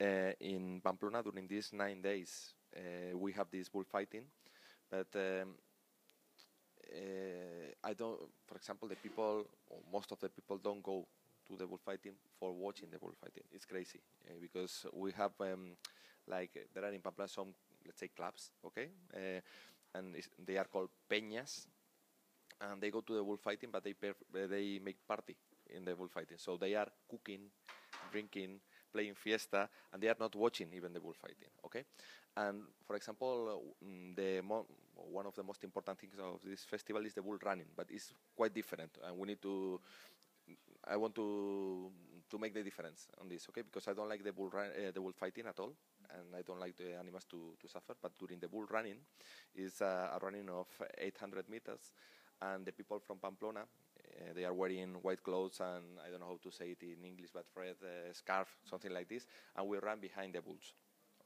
[0.00, 2.54] Uh, in Pamplona, during these nine days,
[3.14, 4.24] we have this bullfighting,
[4.90, 5.54] but um,
[6.92, 8.18] uh, I don't.
[8.46, 9.46] For example, the people,
[9.92, 11.06] most of the people, don't go
[11.48, 13.44] to the bullfighting for watching the bullfighting.
[13.52, 15.76] It's crazy uh, because we have um,
[16.26, 17.54] like uh, there are in Pamplona some
[17.86, 19.40] let's say clubs, okay, uh,
[19.94, 21.66] and they are called peñas,
[22.60, 25.36] and they go to the bullfighting, but they uh, they make party
[25.74, 26.38] in the bullfighting.
[26.38, 27.50] So they are cooking,
[28.10, 28.60] drinking,
[28.92, 31.50] playing fiesta, and they are not watching even the bullfighting.
[31.64, 31.84] Okay,
[32.36, 34.42] and for example, uh, mm, the
[34.94, 38.12] one of the most important things of this festival is the bull running, but it's
[38.36, 39.80] quite different, and we need to.
[40.84, 41.90] I want to
[42.32, 43.62] to make the difference on this, okay?
[43.62, 45.72] Because I don't like the bull run, uh, the bull fighting at all,
[46.10, 47.94] and I don't like the animals to, to suffer.
[48.00, 48.96] But during the bull running,
[49.54, 51.92] is uh, a running of 800 meters,
[52.40, 53.64] and the people from Pamplona,
[54.20, 57.04] uh, they are wearing white clothes and I don't know how to say it in
[57.04, 60.74] English, but red uh, scarf, something like this, and we run behind the bulls,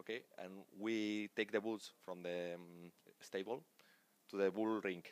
[0.01, 0.23] okay?
[0.39, 3.63] And we take the bulls from the um, stable
[4.31, 5.03] to the bull ring,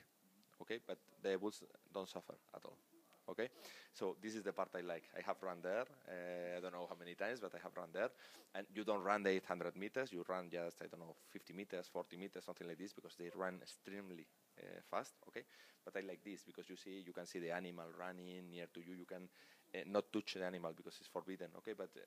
[0.63, 0.81] okay?
[0.87, 2.79] But the bulls don't suffer at all.
[3.27, 3.49] Okay,
[3.95, 5.05] so this is the part I like.
[5.17, 5.87] I have run there.
[6.07, 8.11] Uh, I don't know how many times, but I have run there.
[8.55, 10.13] And you don't run the 800 meters.
[10.13, 13.31] You run just I don't know 50 meters, 40 meters, something like this, because they
[13.35, 14.27] run extremely
[14.59, 15.45] uh, fast, okay.
[15.85, 18.81] But I like this because you see, you can see the animal running near to
[18.81, 18.95] you.
[18.95, 19.29] You can
[19.75, 21.75] uh, not touch the animal because it's forbidden, okay.
[21.77, 22.01] But uh,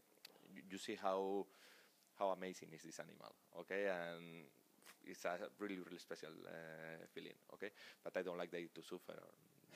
[0.69, 1.45] you, see how
[2.19, 4.45] how amazing is this animal, okay, and
[5.05, 6.31] it's a really really special
[7.13, 7.69] feeling, okay.
[8.03, 9.13] But I don't like they to suffer.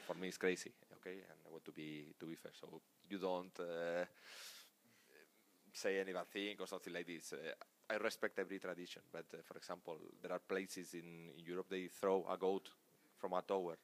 [0.07, 2.51] For me, it's crazy, okay, and I want to be to be fair.
[2.59, 3.53] So you don't
[5.73, 7.33] say any bad thing or something like this.
[7.91, 11.87] I respect every tradition, but uh, for example, there are places in, in Europe they
[11.87, 12.69] throw a goat
[13.17, 13.77] from a tower,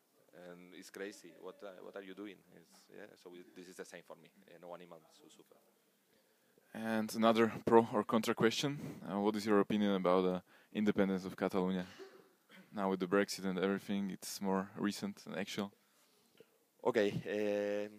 [0.50, 1.34] and it's crazy.
[1.42, 2.38] What uh, what are you doing?
[2.56, 4.30] It's, yeah, so we, this is the same for me.
[4.48, 5.60] Uh, no animals to suffer.
[6.74, 8.80] And another pro or contra question:
[9.12, 10.42] uh, What is your opinion about the
[10.74, 11.86] independence of Catalonia?
[12.74, 15.72] Now with the Brexit and everything, it's more recent and actual.
[16.86, 17.10] Okay.
[17.28, 17.92] Um,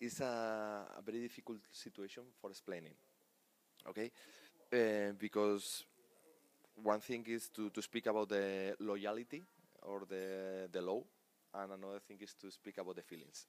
[0.00, 2.94] it's a, a, very difficult situation for explaining.
[3.88, 4.10] Okay,
[4.72, 5.84] uh, because
[6.82, 9.42] one thing is to, to speak about the loyalty
[9.82, 11.02] or the the law,
[11.54, 13.46] and another thing is to speak about the feelings.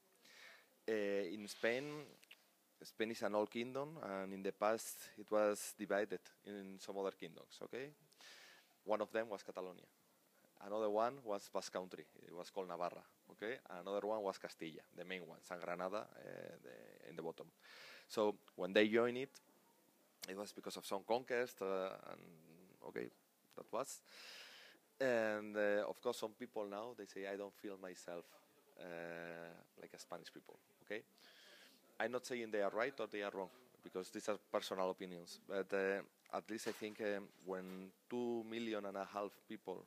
[0.88, 2.06] Uh, in Spain,
[2.82, 7.12] Spain is an old kingdom, and in the past it was divided in some other
[7.12, 7.60] kingdoms.
[7.64, 7.92] Okay,
[8.86, 9.88] one of them was Catalonia.
[10.66, 12.06] Another one was Basque Country.
[12.28, 13.04] It was called Navarra.
[13.32, 17.48] Okay, another one was Castilla, the main one, San Granada, uh, the, in the bottom.
[18.08, 19.40] So when they joined it,
[20.28, 22.22] it was because of some conquest, uh, and
[22.88, 23.10] okay,
[23.56, 24.02] that was.
[25.00, 28.26] And uh, of course, some people now they say I don't feel myself
[28.80, 30.60] uh, like a Spanish people.
[30.84, 31.04] Okay,
[32.00, 33.50] I'm not saying they are right or they are wrong
[33.84, 35.40] because these are personal opinions.
[35.48, 35.74] But
[36.34, 39.86] at least I think um, when two million and a half people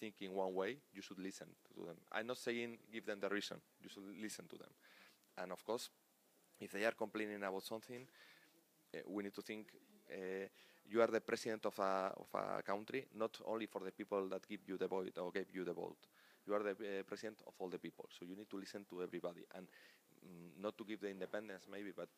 [0.00, 1.96] think in one way, you should listen to them.
[2.12, 3.58] I'm not saying give them the reason.
[3.82, 4.70] You should listen to them.
[5.38, 5.90] And of course,
[6.60, 8.06] if they are complaining about something,
[9.06, 9.68] we need to think
[10.10, 10.46] uh,
[10.86, 14.46] you are the president of a, of a country, not only for the people that
[14.46, 16.06] give you the vote or gave you the vote.
[16.46, 19.02] You are the uh, president of all the people, so you need to listen to
[19.02, 22.08] everybody and mm, not to give the independence maybe, but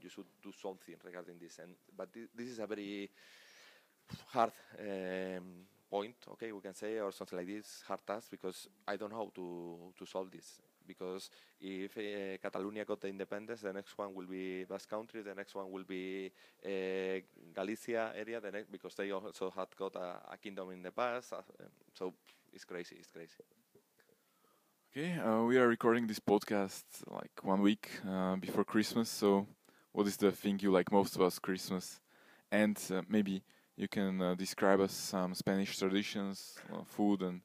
[0.00, 1.58] you should do something regarding this.
[1.58, 3.10] And but th this is a very
[4.32, 8.96] hard um, point, okay, we can say, or something like this, hard task, because I
[8.96, 13.72] don't know how to to solve this because if uh, Catalonia got the independence, the
[13.72, 16.30] next one will be Basque Country, the next one will be
[16.64, 17.20] uh,
[17.54, 21.32] Galicia area, the next, because they also had got a, a kingdom in the past.
[21.32, 21.42] Uh,
[21.94, 22.14] so
[22.52, 23.42] it's crazy, it's crazy.
[24.90, 29.10] Okay, uh, we are recording this podcast like one week uh, before Christmas.
[29.10, 29.46] So,
[29.92, 32.00] what is the thing you like most about Christmas?
[32.50, 33.42] And uh, maybe
[33.76, 36.54] you can describe us some Spanish traditions,
[36.86, 37.42] food, and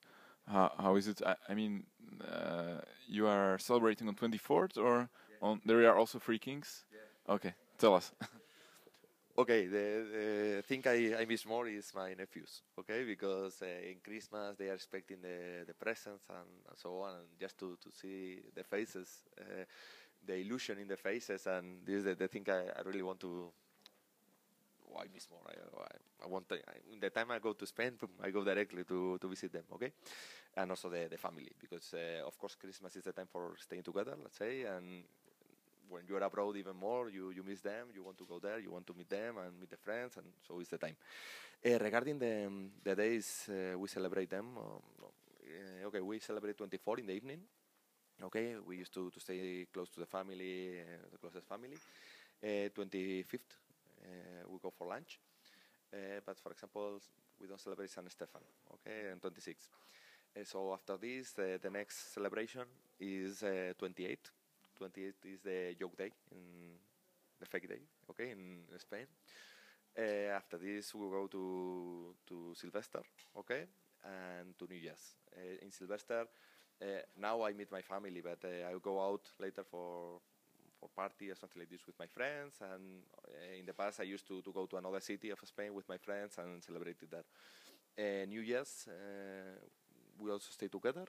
[0.47, 1.21] how, how is it?
[1.25, 1.83] I, I mean,
[2.27, 5.47] uh, you are celebrating on 24th, or yeah.
[5.47, 6.85] on there are also three kings.
[6.91, 7.33] Yeah.
[7.33, 8.11] Okay, tell us.
[9.37, 12.61] okay, the, the thing I, I miss more is my nephews.
[12.79, 17.15] Okay, because uh, in Christmas they are expecting the the presents and, and, so on,
[17.15, 19.65] and just to to see the faces, uh,
[20.25, 23.19] the illusion in the faces, and this is the, the thing I, I really want
[23.21, 23.51] to
[24.93, 25.41] oh, I miss more.
[25.47, 28.83] I, I, I want to, I, the time I go to Spain, I go directly
[28.85, 29.63] to, to visit them.
[29.73, 29.91] Okay,
[30.57, 33.83] and also the, the family because uh, of course Christmas is the time for staying
[33.83, 35.03] together, let's say, and
[35.89, 38.71] when you're abroad even more, you, you miss them, you want to go there, you
[38.71, 40.95] want to meet them and meet the friends, and so it's the time.
[41.65, 42.49] Uh, regarding the,
[42.83, 47.39] the days uh, we celebrate them, um, uh, okay, we celebrate 24 in the evening.
[48.23, 51.77] Okay, we used to, to stay close to the family, uh, the closest family.
[52.73, 53.60] 25th, uh,
[54.47, 55.19] we go for lunch.
[56.25, 56.99] but for example,
[57.39, 58.41] we don't celebrate San Stefan,
[58.73, 59.69] okay, and 26th.
[60.35, 62.63] Uh, so after this, uh, the next celebration
[62.99, 64.29] is uh, 28.
[64.77, 66.77] 28 is the joke day, in
[67.39, 69.05] the fake day, okay, in Spain.
[69.97, 73.01] Uh, after this, we go to to Sylvester,
[73.37, 73.65] okay,
[74.05, 75.15] and to New Year's.
[75.35, 76.25] Uh, in Sylvester,
[76.81, 76.85] uh,
[77.17, 80.21] now I meet my family, but I go out later for
[80.81, 82.55] for party or something like this with my friends.
[82.61, 83.03] And
[83.59, 85.97] in the past, I used to, to go to another city of Spain with my
[85.97, 87.25] friends and celebrate that.
[87.95, 88.25] there.
[88.25, 88.87] New Year's,
[90.19, 91.05] we also stay together.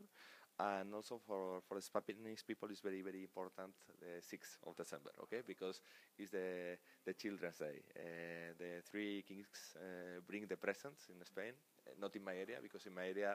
[0.59, 5.41] And also for, for Spanish people, it's very, very important the 6th of December, okay?
[5.47, 5.81] Because
[6.19, 7.81] it's the, the Children's Day.
[7.97, 11.53] Uh, the three kings uh, bring the presents in Spain,
[11.87, 13.35] uh, not in my area, because in my area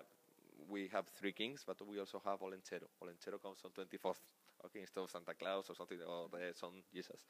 [0.70, 2.88] we have three kings, but we also have Olentzero.
[3.04, 4.22] Olentzero comes on 24th,
[4.66, 7.26] okay, instead of Santa Claus or something, or the son Jesus.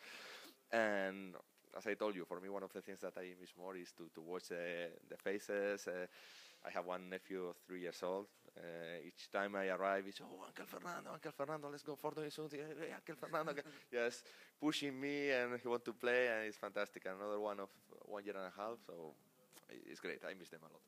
[0.71, 1.35] And
[1.75, 3.91] as I told you, for me, one of the things that I miss more is
[3.97, 5.87] to, to watch the, the faces.
[5.87, 6.07] Uh,
[6.65, 8.25] I have one nephew of three years old.
[8.57, 12.29] Uh, each time I arrive, he's, oh, Uncle Fernando, Uncle Fernando, let's go for the
[12.31, 12.49] soon.
[12.51, 13.53] Hey, Uncle Fernando,
[13.91, 14.23] yes,
[14.59, 17.05] pushing me and he want to play, and it's fantastic.
[17.05, 17.69] Another one of
[18.05, 19.13] one year and a half, so
[19.69, 20.19] it's great.
[20.27, 20.81] I miss them a lot.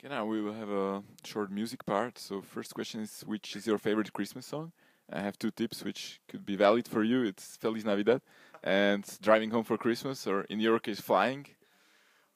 [0.00, 2.18] Okay, now we will have a short music part.
[2.18, 4.72] So first question is, which is your favorite Christmas song?
[5.10, 7.22] I have two tips which could be valid for you.
[7.24, 8.20] It's Feliz Navidad
[8.62, 11.46] and Driving Home for Christmas, or in your case, Flying.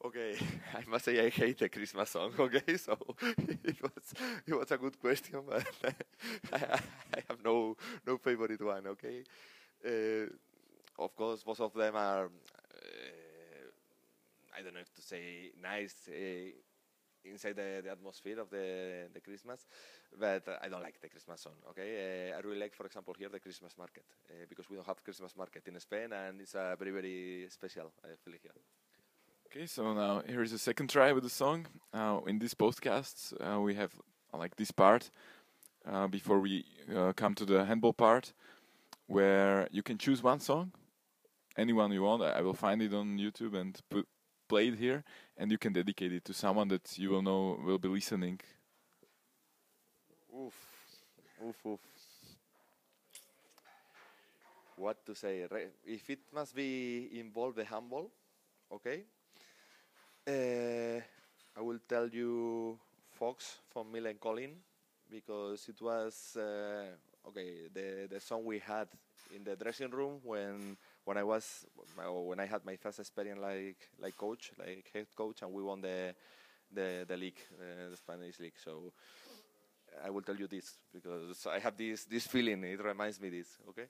[0.05, 0.37] Okay,
[0.75, 2.33] I must say I hate the Christmas song.
[2.39, 2.97] Okay, so
[3.65, 4.15] it was
[4.47, 5.67] it was a good question, but
[6.53, 6.81] I,
[7.15, 8.87] I have no no favorite one.
[8.89, 9.23] Okay,
[9.87, 10.27] uh,
[11.03, 12.27] of course, most of them are.
[12.27, 13.69] Uh,
[14.59, 16.51] I don't know if to say nice uh,
[17.25, 19.67] inside the, the atmosphere of the the Christmas,
[20.19, 21.57] but I don't like the Christmas song.
[21.71, 24.87] Okay, uh, I really like, for example, here the Christmas market uh, because we don't
[24.87, 28.53] have Christmas market in Spain, and it's a very very special uh, feeling here.
[29.47, 31.67] Okay, so now here is a second try with the song.
[31.93, 33.93] Uh, in this podcast, uh, we have
[34.33, 35.11] uh, like this part
[35.87, 38.33] uh, before we uh, come to the handball part,
[39.07, 40.73] where you can choose one song,
[41.59, 42.23] anyone you want.
[42.23, 44.07] I will find it on YouTube and put
[44.53, 45.03] play it here,
[45.39, 48.39] and you can dedicate it to someone that you will know will be listening.
[50.35, 50.57] Oof,
[51.43, 51.81] oof, oof.
[54.77, 55.47] What to say?
[55.85, 58.11] If it must be involve the handball,
[58.73, 59.05] okay.
[60.27, 61.01] Uh,
[61.57, 62.79] I will tell you
[63.11, 64.55] Fox from Milan Colin
[65.11, 66.95] because it was uh,
[67.29, 67.69] okay.
[67.75, 68.89] The the song we had
[69.35, 71.67] in the dressing room when when I was
[72.27, 75.81] when I had my first experience like like coach, like head coach, and we won
[75.81, 76.15] the
[76.73, 78.59] the the league, uh, the Spanish league.
[78.63, 78.93] So
[80.05, 82.65] I will tell you this because I have this this feeling.
[82.65, 83.59] It reminds me this.
[83.69, 83.87] Okay.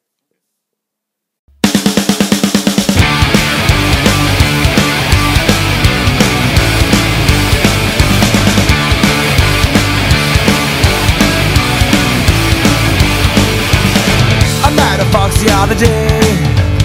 [14.65, 15.43] I met a fox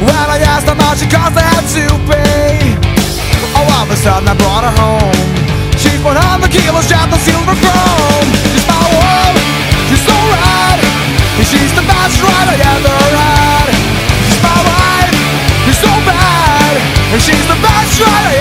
[0.08, 2.76] the When I asked how much it cost I had to pay
[3.56, 5.18] All of a sudden I brought her home.
[5.78, 6.16] She's 100
[6.52, 8.30] kilos strapped on silver chrome.
[8.52, 9.38] She's my world,
[9.92, 10.80] she's so rad.
[11.38, 13.70] And she's the best ride I ever had.
[14.26, 15.18] She's my wife,
[15.66, 16.76] she's so bad.
[17.14, 18.37] And she's the best ride I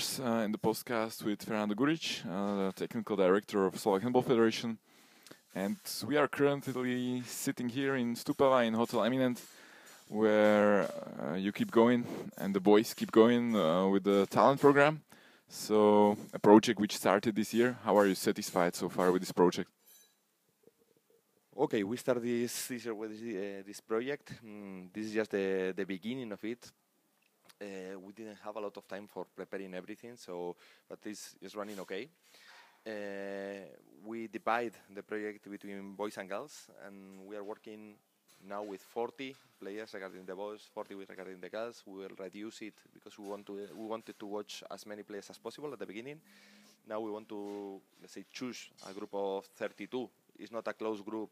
[0.00, 4.78] uh, in the podcast with Fernando Guric, uh, the technical director of Slovak Handball Federation,
[5.54, 9.42] and we are currently sitting here in Stupava in Hotel Eminent,
[10.08, 10.88] where
[11.20, 12.04] uh, you keep going
[12.38, 15.02] and the boys keep going uh, with the talent program.
[15.48, 17.76] So a project which started this year.
[17.84, 19.68] How are you satisfied so far with this project?
[21.56, 24.32] Okay, we started this this year with uh, this project.
[24.44, 26.72] Mm, this is just the the beginning of it.
[27.60, 30.56] Uh, we didn't have a lot of time for preparing everything, so
[30.88, 32.08] but this is running okay.
[32.86, 33.66] Uh,
[34.02, 37.96] we divide the project between boys and girls, and we are working
[38.48, 41.82] now with 40 players regarding the boys, 40 with regarding the girls.
[41.84, 45.28] We will reduce it because we want to we wanted to watch as many players
[45.28, 46.18] as possible at the beginning.
[46.88, 50.08] Now we want to let's say choose a group of 32.
[50.38, 51.30] It's not a closed group.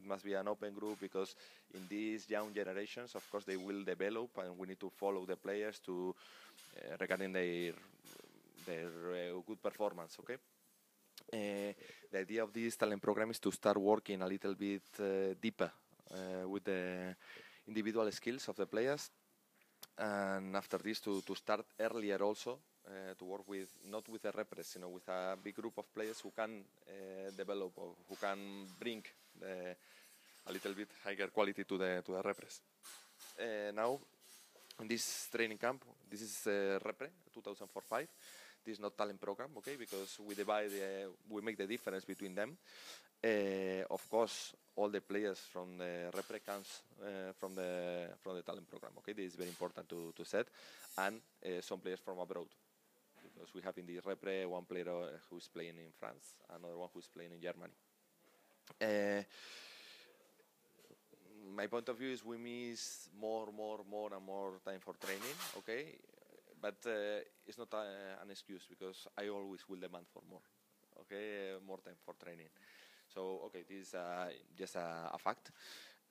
[0.00, 1.34] It must be an open group because
[1.74, 5.36] in these young generations, of course, they will develop, and we need to follow the
[5.36, 6.14] players to
[6.76, 7.72] uh, regarding their
[8.64, 10.18] their uh, good performance.
[10.20, 10.36] Okay.
[11.32, 11.72] Uh,
[12.10, 14.82] the idea of this talent program is to start working a little bit
[15.40, 15.70] deeper
[16.46, 17.14] with the
[17.66, 19.10] individual skills of the players,
[19.98, 22.58] and after this to, to start earlier also
[22.88, 25.92] uh, to work with not with a repres, you know, with a big group of
[25.92, 29.02] players who can uh, develop or who can bring
[29.38, 29.76] the,
[30.46, 32.60] a little bit higher quality to the to the repres.
[33.38, 33.98] Uh, now,
[34.80, 38.06] in this training camp, this is uh, repre 2004-5.
[38.64, 39.76] This is not talent program, okay?
[39.76, 42.56] Because we divide, uh, we make the difference between them.
[43.22, 48.42] Uh, of course, all the players from the repre comes uh, from the from the
[48.42, 48.92] talent program.
[48.98, 50.46] Okay, this is very important to, to set,
[50.98, 52.46] and uh, some players from abroad,
[53.54, 56.88] we have in the repre one player uh, who is playing in France, another one
[56.92, 57.74] who is playing in Germany.
[58.80, 59.22] Uh,
[61.54, 65.36] my point of view is we miss more, more, more, and more time for training.
[65.56, 65.98] Okay,
[66.60, 70.42] but uh, it's not a, an excuse because I always will demand for more.
[71.00, 72.48] Okay, uh, more time for training.
[73.14, 75.52] So okay, this is uh, just a, a fact,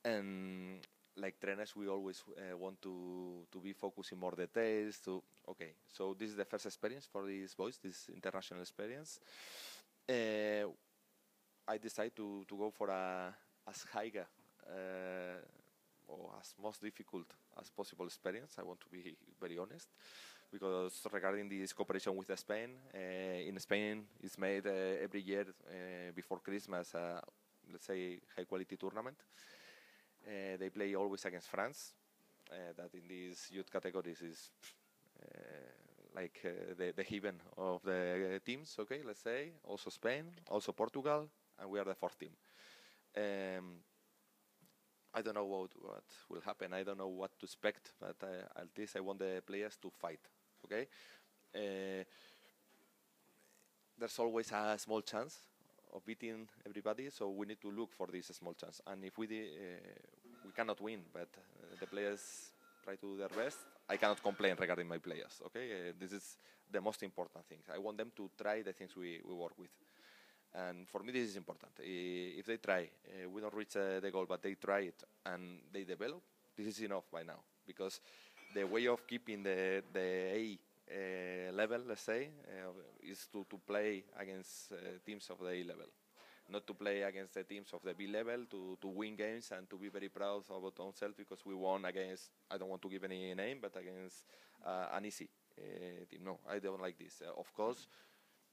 [0.03, 0.79] and
[1.17, 4.99] like trainers, we always uh, want to to be focusing more details.
[5.05, 9.19] To okay, so this is the first experience for these boys, this international experience.
[10.09, 10.67] Uh,
[11.67, 13.33] I decided to to go for a
[13.67, 15.39] as high uh,
[16.07, 17.27] or as most difficult
[17.59, 18.55] as possible experience.
[18.59, 19.89] I want to be very honest
[20.51, 26.11] because regarding this cooperation with Spain, uh, in Spain it's made uh, every year uh,
[26.15, 26.93] before Christmas,
[27.71, 29.17] let's say high quality tournament.
[30.27, 31.93] Uh, they play always against France,
[32.51, 34.51] uh, that in these youth categories is
[36.13, 36.41] like
[36.77, 39.51] the, the heaven of the teams, okay, let's say.
[39.65, 42.31] Also Spain, also Portugal, and we are the fourth team.
[43.15, 43.75] Um,
[45.13, 46.73] I don't know what, what will happen.
[46.73, 49.89] I don't know what to expect, but uh, at least I want the players to
[49.89, 50.19] fight.
[50.65, 50.87] Okay.
[51.55, 52.03] Uh,
[53.97, 55.37] there's always a small chance
[55.93, 58.81] of beating everybody, so we need to look for this small chance.
[58.85, 60.16] And if we uh, we
[60.57, 62.51] cannot win, but uh, the players
[62.83, 65.39] try to do their best, I cannot complain regarding my players.
[65.45, 66.37] Okay, uh, this is
[66.71, 67.59] the most important thing.
[67.73, 69.69] I want them to try the things we, we work with.
[70.55, 71.71] And for me, this is important.
[71.79, 75.83] If they try, uh, we don't reach the goal, but they try it and they
[75.83, 76.21] develop,
[76.57, 77.39] this is enough by now.
[77.65, 78.01] Because
[78.55, 82.71] the way of keeping the, the A uh, level, let's say, uh,
[83.03, 85.87] is to, to play against uh, teams of the A level.
[86.49, 89.69] Not to play against the teams of the B level, to, to win games and
[89.69, 92.81] to be very proud of our own self because we won against, I don't want
[92.83, 94.23] to give any name, but against
[94.65, 95.27] uh, an easy
[96.09, 96.21] team.
[96.23, 97.21] No, I don't like this.
[97.37, 97.87] of course,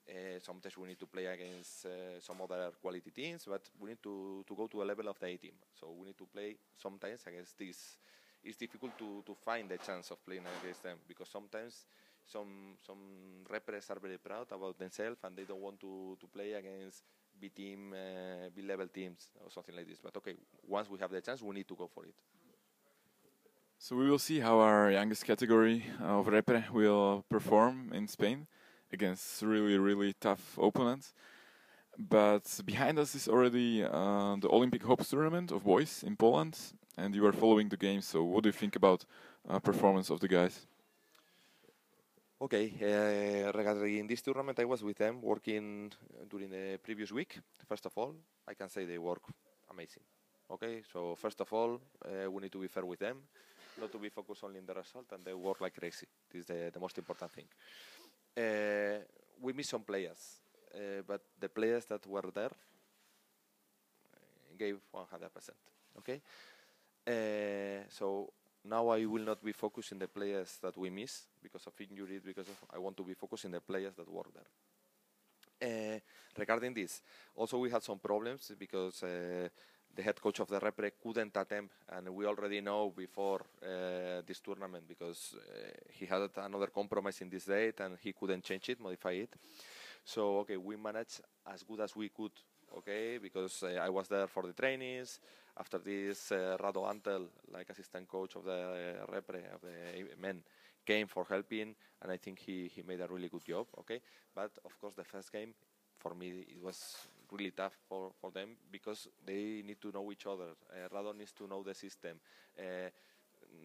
[0.09, 4.03] uh, sometimes we need to play against uh, some other quality teams, but we need
[4.03, 5.55] to, to go to a level of the A team.
[5.79, 7.97] So we need to play sometimes against this.
[8.43, 11.87] It's difficult to, to find the chance of playing against them because sometimes
[12.27, 16.53] some some repres are very proud about themselves and they don't want to, to play
[16.53, 17.03] against
[17.49, 19.99] Team, uh, B level teams or something like this.
[20.03, 20.35] But okay,
[20.67, 22.15] once we have the chance, we need to go for it.
[23.79, 28.47] So we will see how our youngest category of repre will perform in Spain
[28.93, 31.13] against really, really tough opponents.
[31.99, 36.59] But behind us is already uh, the Olympic Hopes tournament of boys in Poland,
[36.97, 38.01] and you are following the game.
[38.01, 39.05] So, what do you think about
[39.49, 40.67] uh, performance of the guys?
[42.41, 45.93] Okay, uh, regarding this tournament, I was with them working
[46.29, 47.39] during the previous week.
[47.69, 48.13] First of all,
[48.49, 49.23] I can say they work
[49.71, 50.03] amazing.
[50.51, 53.19] Okay, so first of all, uh, we need to be fair with them,
[53.81, 56.07] not to be focused only in the result, and they work like crazy.
[56.29, 57.47] This is the, the most important thing.
[58.37, 58.99] Uh,
[59.41, 60.41] we miss some players,
[61.07, 62.51] but the players that were there
[64.59, 65.51] gave 100%.
[65.99, 66.21] Okay,
[67.89, 68.29] so
[68.65, 72.49] now I will not be focusing the players that we miss because of injuries, because
[72.49, 74.45] of, I want to be focusing the players that work there.
[75.63, 75.99] Uh,
[76.37, 77.03] regarding this,
[77.37, 79.49] also we had some problems because uh,
[79.95, 84.41] the head coach of the Repre couldn't attempt, and we already know before uh, this
[84.41, 88.81] tournament because uh, he had another compromise in this date and he couldn't change it,
[88.81, 89.35] modify it.
[90.05, 92.33] So okay, we managed as good as we could.
[92.79, 95.21] Okay, because uh, I was there for the trainings.
[95.57, 100.43] After this, uh, Rado Antl, like assistant coach of the uh, Repre of the men,
[100.85, 103.67] came for helping, and I think he he made a really good job.
[103.79, 104.01] Okay,
[104.35, 105.55] but of course the first game
[105.99, 106.97] for me it was
[107.31, 110.51] really tough for, for them because they need to know each other.
[110.71, 112.19] Uh, Rado needs to know the system.
[112.59, 112.91] Uh,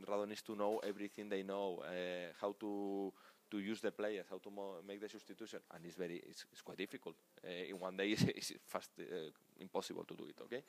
[0.07, 3.11] Rado needs to know everything they know, uh, how to
[3.51, 4.51] to use the players, how to
[4.87, 7.15] make the substitution, and it's very it's, it's quite difficult.
[7.43, 9.29] Uh, in one day, it's, it's fast uh,
[9.59, 10.35] impossible to do it.
[10.43, 10.63] Okay,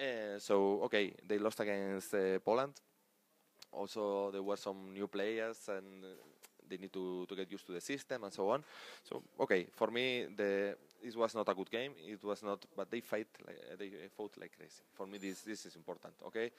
[0.00, 2.74] uh, so okay, they lost against Poland.
[3.72, 6.04] Also, there were some new players and
[6.68, 8.62] they need to, to get used to the system and so on.
[9.02, 11.92] So okay, for me the this was not a good game.
[12.06, 14.82] It was not, but they fight like, they fought like crazy.
[14.92, 16.14] For me this this is important.
[16.26, 16.50] Okay,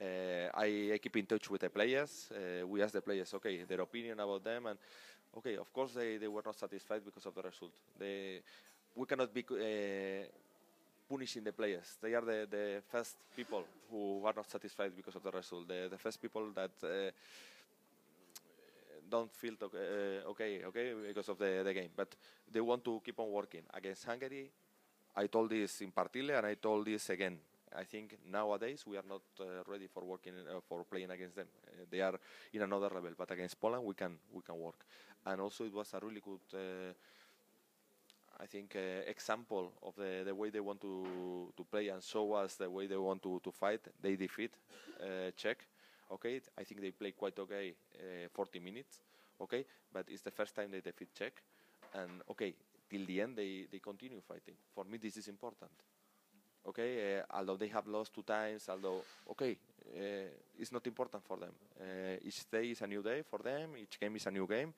[0.00, 2.30] uh, I, I, keep in touch with the players.
[2.30, 4.78] Uh, we ask the players okay their opinion about them and
[5.36, 7.72] okay, of course they, they were not satisfied because of the result.
[7.98, 8.40] They,
[8.94, 10.26] we cannot be uh,
[11.08, 11.96] punishing the players.
[12.00, 15.68] They are the, the first people who are not satisfied because of the result.
[15.68, 17.10] The, the first people that uh,
[19.08, 21.90] don't feel uh, okay, okay, because of the, the game.
[21.96, 22.14] But
[22.50, 24.50] they want to keep on working against Hungary.
[25.16, 27.38] I told this in Partille, and I told this again.
[27.74, 31.48] I think nowadays we are not uh, ready for working uh, for playing against them.
[31.66, 32.18] Uh, they are
[32.52, 34.84] in another level, but against Poland we can we can work.
[35.24, 36.94] And also it was a really good.
[38.38, 42.32] I think uh, example of the, the way they want to to play and show
[42.34, 43.80] us the way they want to, to fight.
[44.00, 44.52] They defeat
[45.00, 45.66] uh, Czech,
[46.10, 46.40] okay.
[46.58, 49.00] I think they play quite okay, uh, 40 minutes,
[49.40, 49.64] okay.
[49.92, 51.42] But it's the first time they defeat Czech,
[51.94, 52.54] and okay,
[52.88, 54.54] till the end they, they continue fighting.
[54.74, 55.72] For me, this is important.
[56.66, 59.56] Okay, uh, although they have lost two times, although okay,
[59.96, 60.28] uh,
[60.58, 61.52] it's not important for them.
[61.80, 63.76] Uh, each day is a new day for them.
[63.78, 64.74] Each game is a new game,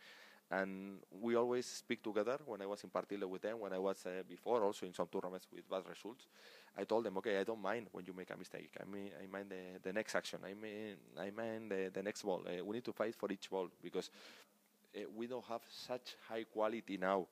[0.50, 2.38] and we always speak together.
[2.46, 5.08] When I was in Partille with them, when I was uh, before also in some
[5.08, 6.26] tournaments with bad results,
[6.76, 8.70] I told them, okay, I don't mind when you make a mistake.
[8.80, 10.40] I mean, I mind the, the next action.
[10.44, 12.42] I mean, I mind the, the next ball.
[12.46, 14.10] Uh, we need to fight for each ball because
[14.96, 17.26] uh, we don't have such high quality now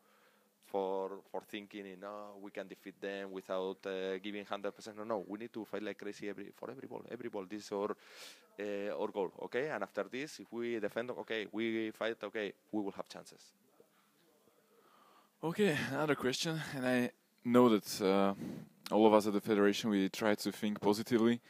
[0.67, 4.97] for for thinking, no, we can defeat them without uh, giving hundred percent.
[4.99, 7.03] No, no, we need to fight like crazy every for every ball.
[7.11, 7.97] Every ball, this is our
[8.59, 9.33] uh, our goal.
[9.45, 13.41] Okay, and after this, if we defend, okay, we fight, okay, we will have chances.
[15.43, 17.11] Okay, another question, and I
[17.45, 18.35] know that uh,
[18.91, 21.41] all of us at the federation we try to think positively,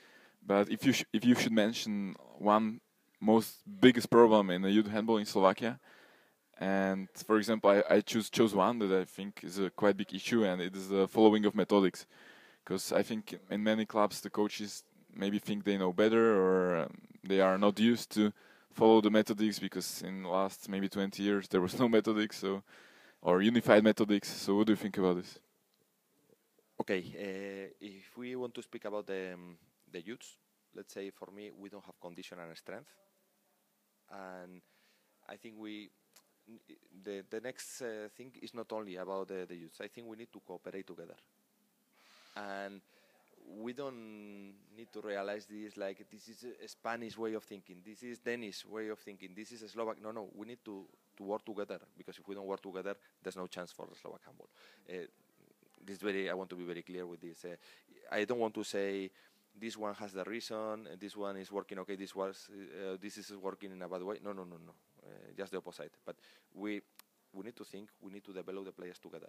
[0.45, 2.81] but if you if you should mention one
[3.21, 5.81] most biggest problem in the youth handball in Slovakia,
[6.59, 10.15] and for example, I, I choose chose one that I think is a quite big
[10.15, 12.07] issue, and it is the following of methodics,
[12.65, 14.85] because I think in many clubs the coaches
[15.15, 18.33] maybe think they know better or um, they are not used to
[18.71, 22.63] follow the methodics because in the last maybe 20 years there was no methodics, so
[23.23, 24.29] or unified methodics.
[24.29, 25.39] So what do you think about this?
[26.81, 29.57] Okay, uh, if we want to speak about the um,
[29.91, 30.37] the youths,
[30.75, 32.91] let's say for me we don't have condition and strength,
[34.11, 34.61] and
[35.29, 35.91] I think we
[37.05, 39.81] the the next uh, thing is not only about the, the youths.
[39.81, 41.17] I think we need to cooperate together,
[42.37, 42.81] and
[43.49, 48.03] we don't need to realize this like this is a Spanish way of thinking, this
[48.03, 50.03] is Danish way of thinking, this is a Slovak.
[50.03, 50.85] No, no, we need to,
[51.17, 54.21] to work together because if we don't work together, there's no chance for the Slovak
[54.25, 54.49] handball.
[54.89, 55.07] Uh,
[55.85, 57.45] this very, I want to be very clear with this.
[57.45, 57.57] Uh,
[58.11, 59.11] I don't want to say
[59.59, 63.33] this one has the reason, this one is working okay, this was, uh, this is
[63.37, 64.19] working in a bad way.
[64.25, 64.75] No, no, no, no,
[65.37, 65.93] just the opposite.
[66.05, 66.17] But
[66.55, 66.83] we,
[67.33, 69.29] we need to think, we need to develop the players together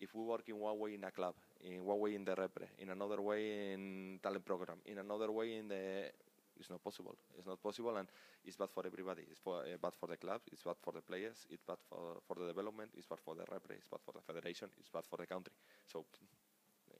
[0.00, 2.68] if we work in one way in a club, in one way in the repre,
[2.78, 6.10] in another way in talent program, in another way in the,
[6.58, 7.16] it's not possible.
[7.36, 8.08] It's not possible, and
[8.44, 9.22] it's bad for everybody.
[9.30, 10.40] It's for, uh, bad for the club.
[10.52, 11.46] It's bad for the players.
[11.50, 12.90] It's bad for for the development.
[12.96, 13.76] It's bad for the repre.
[13.76, 14.68] It's bad for the federation.
[14.78, 15.52] It's bad for the country.
[15.86, 16.06] So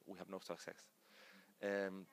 [0.07, 0.86] we have no success.
[1.62, 2.07] Um,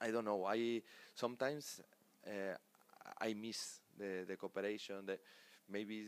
[0.00, 0.44] I don't know.
[0.46, 0.82] I
[1.14, 1.80] sometimes
[2.26, 2.56] uh,
[3.20, 5.06] I miss the the cooperation.
[5.06, 5.18] The
[5.68, 6.06] maybe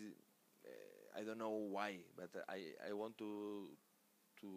[1.14, 3.68] I don't know why, but I, I want to
[4.40, 4.48] to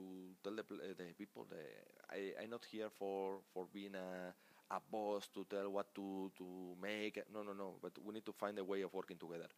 [0.41, 0.63] tell the,
[0.97, 1.59] the people that
[2.09, 4.33] I I'm not here for for being a
[4.71, 6.45] a boss to tell what to to
[6.81, 7.21] make.
[7.33, 7.75] No, no, no.
[7.81, 9.49] But we need to find a way of working together,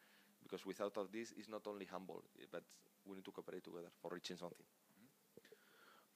[0.44, 2.64] because without of this, it's not only handball, but
[3.06, 4.66] we need to cooperate together for reaching something.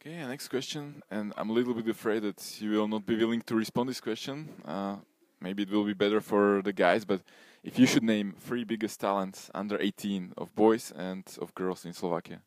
[0.02, 3.42] Okay, next question, and I'm a little bit afraid that you will not be willing
[3.44, 4.50] to respond this question.
[4.66, 4.96] Uh,
[5.42, 7.22] maybe it will be better for the guys, but
[7.64, 11.94] if you should name three biggest talents under 18 of boys and of girls in
[11.94, 12.42] Slovakia.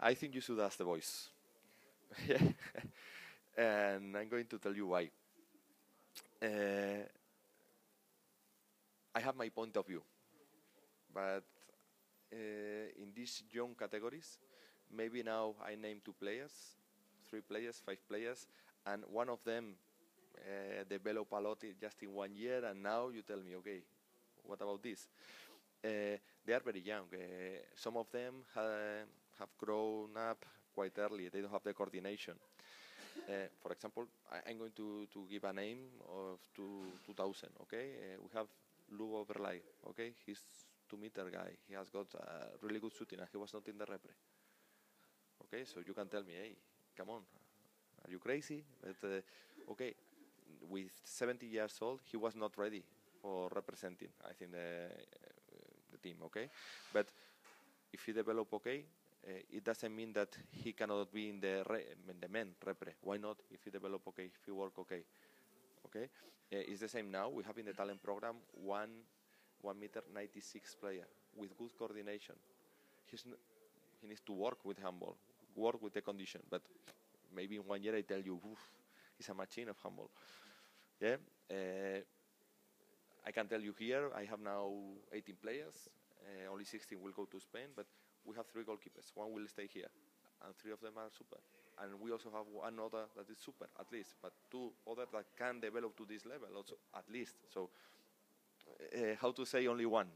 [0.00, 1.28] I think you should ask the boys.
[3.56, 5.10] and I'm going to tell you why.
[6.42, 7.08] Uh,
[9.14, 10.02] I have my point of view,
[11.14, 11.44] but
[12.32, 14.38] uh, in these young categories,
[14.92, 16.52] maybe now I name two players,
[17.30, 18.46] three players, five players,
[18.84, 19.76] and one of them
[20.38, 23.82] uh, develop a lot just in one year, and now you tell me, okay,
[24.42, 25.08] what about this?
[25.84, 27.06] Uh, they are very young.
[27.12, 29.04] Uh, some of them ha-
[29.38, 31.28] have grown up quite early.
[31.28, 32.34] They don't have the coordination.
[33.28, 35.78] Uh, for example, I, am going to, to give a name
[36.08, 37.48] of two, 2000.
[37.62, 38.46] Okay, we have
[38.90, 39.60] Lugo Berlay.
[39.88, 40.40] Okay, he's
[40.88, 41.52] two meter guy.
[41.68, 42.06] He has got
[42.62, 44.12] really good shooting, and he was not in the repre.
[45.44, 46.56] Okay, so you can tell me, hey,
[46.96, 47.22] come on,
[48.04, 48.64] are you crazy?
[48.82, 49.24] But
[49.70, 49.94] okay,
[50.68, 52.84] with 70 years old, he was not ready
[53.20, 54.08] for representing.
[54.24, 54.88] I think the
[55.90, 56.16] the team.
[56.24, 56.48] Okay,
[56.92, 57.06] but
[57.92, 58.84] if he develop okay,
[59.26, 62.94] uh, it doesn't mean that he cannot be in the re, in the men repre.
[63.02, 63.38] Why not?
[63.50, 65.04] If he develop okay, if he work okay,
[65.86, 66.04] okay.
[66.52, 67.28] Uh, it's the same now.
[67.30, 68.90] We have in the talent program one
[69.62, 72.36] one meter 96 player with good coordination.
[73.06, 73.36] He's n-
[74.00, 75.16] he needs to work with handball,
[75.56, 76.42] work with the condition.
[76.50, 76.62] But
[77.34, 78.60] maybe in one year I tell you, Oof,
[79.16, 80.10] he's a machine of handball.
[81.00, 81.16] Yeah.
[81.50, 82.00] Uh,
[83.26, 84.70] I can tell you here, I have now
[85.12, 85.88] 18 players.
[86.20, 87.86] Uh, only 16 will go to Spain, but
[88.24, 89.12] we have three goalkeepers.
[89.14, 89.88] One will stay here,
[90.44, 91.40] and three of them are super.
[91.82, 95.24] And we also have one other that is super, at least, but two others that
[95.36, 97.36] can develop to this level, also at least.
[97.52, 97.70] So,
[98.94, 100.08] uh, how to say only one?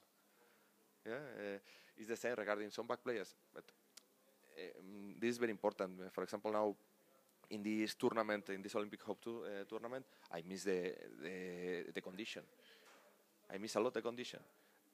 [1.07, 1.59] Yeah, uh,
[1.97, 3.65] it's the same regarding some back players, but
[4.59, 6.13] um, this is very important.
[6.13, 6.75] For example, now
[7.51, 12.01] in this tournament, in this Olympic Hope tour, uh, tournament, I miss the, the the
[12.01, 12.43] condition.
[13.51, 14.41] I miss a lot the condition.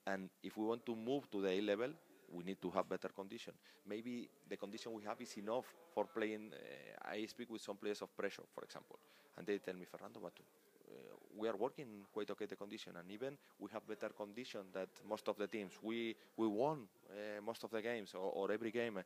[0.06, 1.90] And if we want to move to the A level,
[2.30, 3.52] we need to have better condition.
[3.86, 6.52] Maybe the condition we have is enough for playing.
[6.52, 8.98] Uh, I speak with some players of Prešov, for example,
[9.36, 13.10] and they tell me, Fernando, but uh, we are working quite okay the condition, and
[13.10, 15.72] even we have better condition that most of the teams.
[15.82, 19.02] We we won uh, most of the games or, or every game.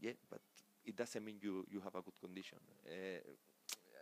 [0.00, 0.40] yeah, but
[0.84, 2.58] it doesn't mean you you have a good condition.
[2.86, 3.20] Uh,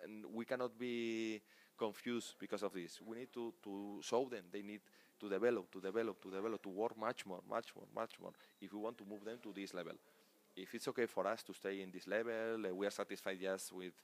[0.04, 1.40] and we cannot be
[1.78, 3.00] confused because of this.
[3.04, 4.80] We need to, to show them they need
[5.20, 8.72] to develop, to develop, to develop, to work much more, much more, much more if
[8.72, 9.94] we want to move them to this level.
[10.56, 13.72] If it's okay for us to stay in this level, uh, we are satisfied just
[13.72, 13.94] with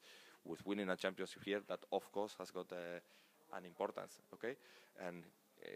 [0.45, 1.61] with winning a championship here.
[1.67, 4.57] That of course has got uh, an importance, okay,
[5.07, 5.25] and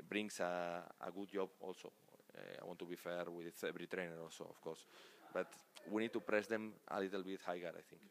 [0.09, 1.93] brings a, a good job also.
[2.63, 4.87] I want to be fair with every trainer also, of course,
[5.35, 5.49] but
[5.91, 8.03] we need to press them a little bit higher, I think.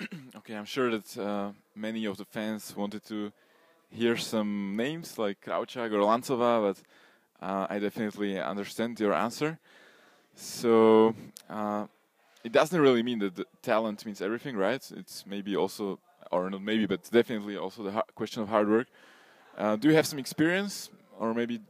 [0.36, 3.32] Okay, I'm sure that uh, many of the fans wanted to
[3.90, 9.58] hear some names like Krauchak or Lancova, but uh, I definitely understand your answer.
[10.34, 11.14] So
[11.50, 11.86] uh,
[12.44, 14.82] it doesn't really mean that talent means everything, right?
[14.96, 15.98] It's maybe also,
[16.30, 18.86] or not maybe, but definitely also the question of hard work.
[19.56, 21.60] Uh, do you have some experience, or maybe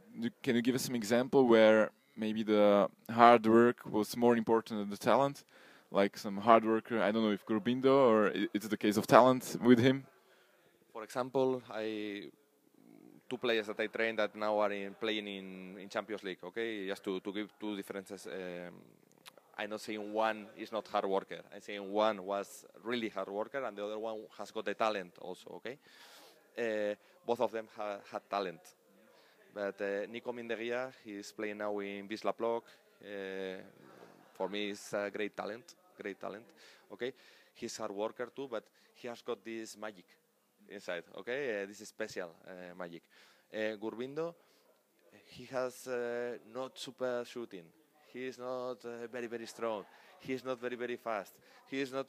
[0.43, 1.89] can you give us some example where
[2.19, 5.43] maybe the hard work was more important than the talent?
[5.91, 9.57] Like some hard worker, I don't know if Gurbindo or it's the case of talent
[9.63, 10.05] with him.
[10.93, 12.29] For example, I
[13.29, 16.39] two players that I train that now are in, playing in, in Champions League.
[16.43, 18.27] Okay, just to, to give two differences.
[18.27, 18.73] Um,
[19.57, 21.41] I'm not saying one is not hard worker.
[21.53, 25.13] I'm saying one was really hard worker and the other one has got the talent
[25.21, 25.59] also.
[25.59, 25.77] Okay,
[26.57, 26.95] uh,
[27.25, 28.61] both of them ha- had talent.
[29.59, 32.63] But uh, Nico Mindegia, he's playing now in Wisla Plock.
[33.03, 33.59] Uh,
[34.31, 36.45] for me, he's a great talent, great talent.
[36.89, 37.11] Okay,
[37.55, 40.05] he's hard worker too, but he has got this magic
[40.69, 41.03] inside.
[41.17, 43.03] Okay, uh, this is special uh, magic.
[43.53, 44.33] Uh, Gurbindo,
[45.25, 47.65] he has uh, not super shooting.
[48.13, 49.83] He is not uh, very very strong.
[50.21, 51.33] He is not very very fast.
[51.67, 52.07] He is not.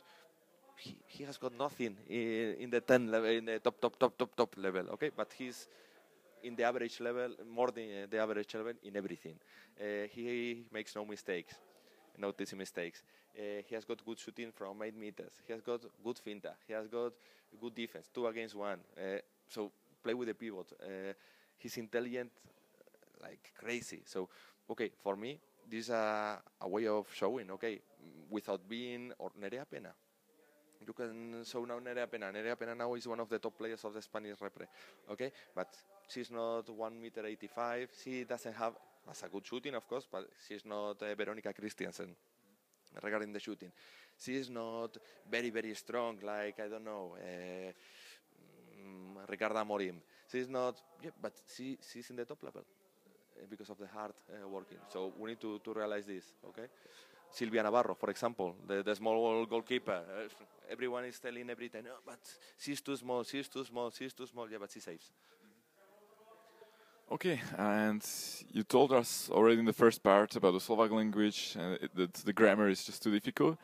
[0.76, 4.16] He, he has got nothing in, in the ten level, in the top top top
[4.16, 4.88] top top level.
[4.90, 5.66] Okay, but he's
[6.42, 9.36] in the average level, more than uh, the average level in everything.
[9.80, 11.54] Uh, he makes no mistakes,
[12.18, 13.02] no easy mistakes.
[13.38, 15.32] Uh, he has got good shooting from eight meters.
[15.46, 16.52] He has got good finta.
[16.66, 17.12] He has got
[17.60, 18.78] good defense, two against one.
[19.48, 19.70] So
[20.02, 20.72] play with the pivot.
[21.56, 22.30] He's intelligent
[23.22, 24.02] like crazy.
[24.04, 24.28] So
[24.68, 25.38] okay, for me,
[25.70, 27.50] this is a, a way of showing.
[27.52, 27.80] Okay,
[28.30, 29.92] without being or Nerea Pena.
[30.86, 32.32] You can show now Nerea Pena.
[32.32, 34.66] Nerea Pena now is one of the top players of the Spanish repre.
[35.10, 35.68] Okay, but
[36.10, 37.88] she's not one meter eighty-five.
[38.02, 38.74] She doesn't have
[39.10, 42.14] as a good shooting, of course, but she's not uh, Veronica Kristiansen
[43.02, 43.72] regarding the shooting.
[44.18, 44.98] She is not
[45.30, 47.72] very very strong like I don't know uh,
[48.78, 49.96] mm, Ricarda Morim.
[50.30, 54.12] She's not, yeah, but she she's in the top level uh, because of the hard
[54.28, 54.78] uh, working.
[54.88, 56.24] So we need to, to realize this.
[56.48, 56.68] Okay.
[57.32, 60.02] Silvia Navarro, for example, the, the small goalkeeper.
[60.02, 60.28] Uh,
[60.68, 62.18] everyone is telling every time, no, but
[62.58, 64.50] she's too small, she's too small, she's too small.
[64.50, 65.12] Yeah, but she saves.
[67.12, 68.06] Okay, and
[68.52, 72.14] you told us already in the first part about the Slovak language and it, that
[72.14, 73.58] the grammar is just too difficult.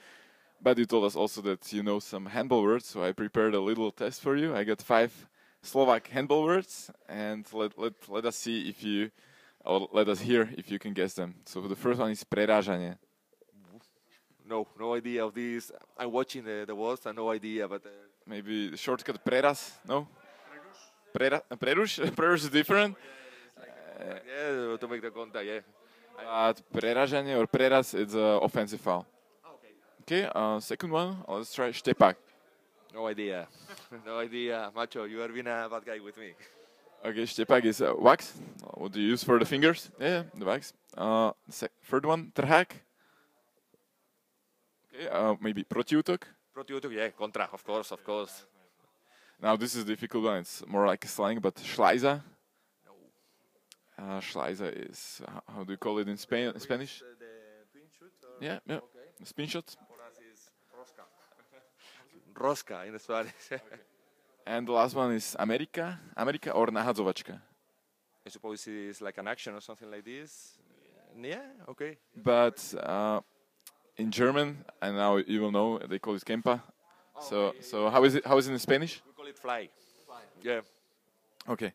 [0.61, 3.61] But you told us also that you know some handball words, so I prepared a
[3.61, 4.57] little test for you.
[4.57, 5.13] I got five
[5.63, 9.13] Slovak handball words, and let let, let us see if you,
[9.65, 11.37] or let us hear if you can guess them.
[11.45, 12.97] So the first one is prerážanie.
[14.45, 15.71] No, no idea of this.
[15.97, 17.91] I'm watching the, the words, and no idea, but uh,
[18.27, 20.09] Maybe the shortcut preras, no?
[21.13, 22.01] Prera, prerush?
[22.17, 22.97] prerush is different.
[23.99, 25.61] Yeah, to make the contact, yeah.
[26.17, 29.07] But preražanie or preraz is an offensive foul.
[30.03, 32.15] Okay, uh, second one, let's try Štepak.
[32.95, 33.49] No idea.
[34.07, 34.71] no idea.
[34.75, 36.33] Macho, you are being a bad guy with me.
[37.05, 38.33] Okay, Štepak is uh, wax.
[38.63, 39.91] Uh, What do you use for the fingers?
[40.01, 40.73] Yeah, the wax.
[40.97, 41.33] Uh,
[41.85, 42.71] third one, trhák.
[44.95, 46.23] Okay, uh, maybe protiútok.
[46.55, 48.47] Protiútok, yeah, contra, of course, of course.
[49.43, 50.39] Now this is a difficult one.
[50.39, 52.23] It's more like a slang, but šlajza.
[53.99, 55.21] Uh, Schleiza is.
[55.27, 56.53] How, how do you call it in Spain?
[56.55, 57.03] In Spanish?
[57.99, 58.13] shoot?
[58.41, 58.77] Yeah, yeah.
[58.77, 59.25] Okay.
[59.25, 59.65] Spin shot.
[59.89, 61.05] For us is rosca.
[62.35, 63.63] rosca in Spanish.
[64.47, 65.99] And the last one is America.
[66.17, 67.41] America or nahadzovačka.
[68.25, 70.59] I suppose it's like an action or something like this.
[71.21, 71.97] Yeah, okay.
[72.15, 73.21] But uh,
[73.97, 76.63] in German, and now you will know, they call it Kempa.
[77.21, 78.27] So, so how is it?
[78.27, 79.01] How is it in Spanish?
[79.07, 79.69] We call it fly.
[80.43, 80.61] Yeah.
[81.49, 81.73] Okay.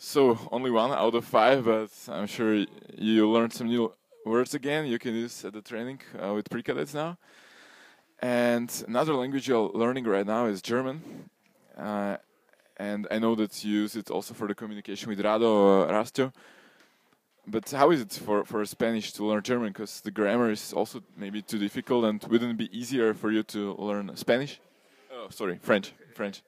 [0.00, 2.64] So only one out of five, but I'm sure
[2.96, 3.92] you learned some new
[4.24, 4.86] words again.
[4.86, 7.18] You can use at the training uh, with pre-cadets now.
[8.20, 11.28] And another language you're learning right now is German.
[11.76, 12.16] Uh,
[12.76, 16.32] and I know that you use it also for the communication with Rado uh, Rastio.
[17.48, 19.70] But how is it for, for Spanish to learn German?
[19.72, 23.42] Because the grammar is also maybe too difficult, and wouldn't it be easier for you
[23.44, 24.60] to learn Spanish?
[25.12, 25.92] Oh, sorry, French.
[26.14, 26.42] French.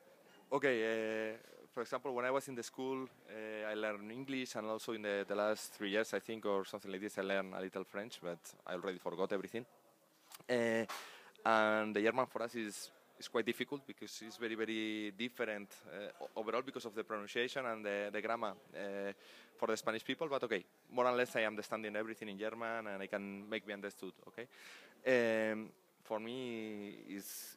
[0.53, 1.33] Okay.
[1.33, 1.50] Uh,
[1.81, 5.01] for example, when I was in the school, uh, I learned English, and also in
[5.01, 7.85] the, the last three years, I think, or something like this, I learned a little
[7.85, 9.65] French, but I already forgot everything.
[10.47, 10.85] Uh,
[11.43, 16.27] and the German for us is is quite difficult because it's very very different uh,
[16.37, 19.13] overall because of the pronunciation and the, the grammar uh,
[19.57, 20.29] for the Spanish people.
[20.29, 20.63] But okay,
[20.93, 24.13] more or less I am understanding everything in German and I can make me understood.
[24.29, 24.47] Okay,
[25.53, 25.71] um,
[26.05, 27.57] for me is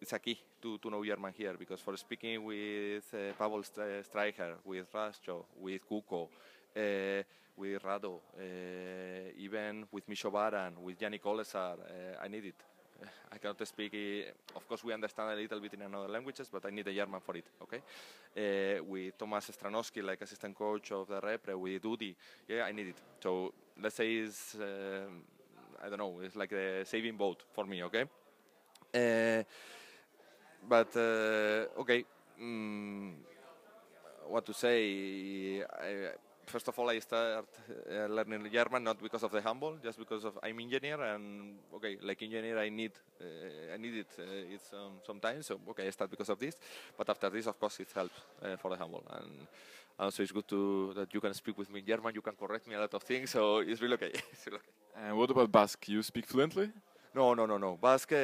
[0.00, 4.04] it's a key to, to know German here because for speaking with uh, Pavel St-
[4.04, 6.28] Streicher, with Rastro, with Kuko,
[6.76, 7.22] uh,
[7.56, 12.54] with Rado, uh, even with Misho Baran, with Yannick Olesar, uh, I need it.
[13.32, 13.94] I cannot speak.
[13.94, 16.94] Uh, of course, we understand a little bit in another languages, but I need the
[16.94, 17.44] German for it.
[17.62, 17.82] Okay.
[18.36, 22.14] Uh, with Thomas Stranowski, like assistant coach of the Repre, with Dudi,
[22.48, 23.00] yeah, I need it.
[23.22, 25.22] So let's say it's um
[25.82, 27.82] I don't know, it's like a saving boat for me.
[27.84, 28.04] Okay.
[28.92, 29.42] Uh,
[30.68, 32.04] but uh, okay,
[32.40, 33.12] mm,
[34.28, 35.62] what to say?
[35.62, 36.12] I,
[36.46, 37.46] first of all, I start
[37.90, 41.96] uh, learning German not because of the handball, just because of I'm engineer and okay,
[42.02, 44.12] like engineer, I need uh, I need it.
[44.18, 46.56] Uh, it's um, sometimes so okay, I start because of this,
[46.96, 49.46] but after this, of course, it helps uh, for the handball and.
[49.98, 52.14] Also, it's good to that you can speak with me in German.
[52.14, 54.10] You can correct me a lot of things, so it's really okay.
[54.32, 54.72] it's really okay.
[54.96, 55.88] And what about Basque?
[55.88, 56.70] You speak fluently?
[57.14, 57.76] No, no, no, no.
[57.76, 58.14] Basque,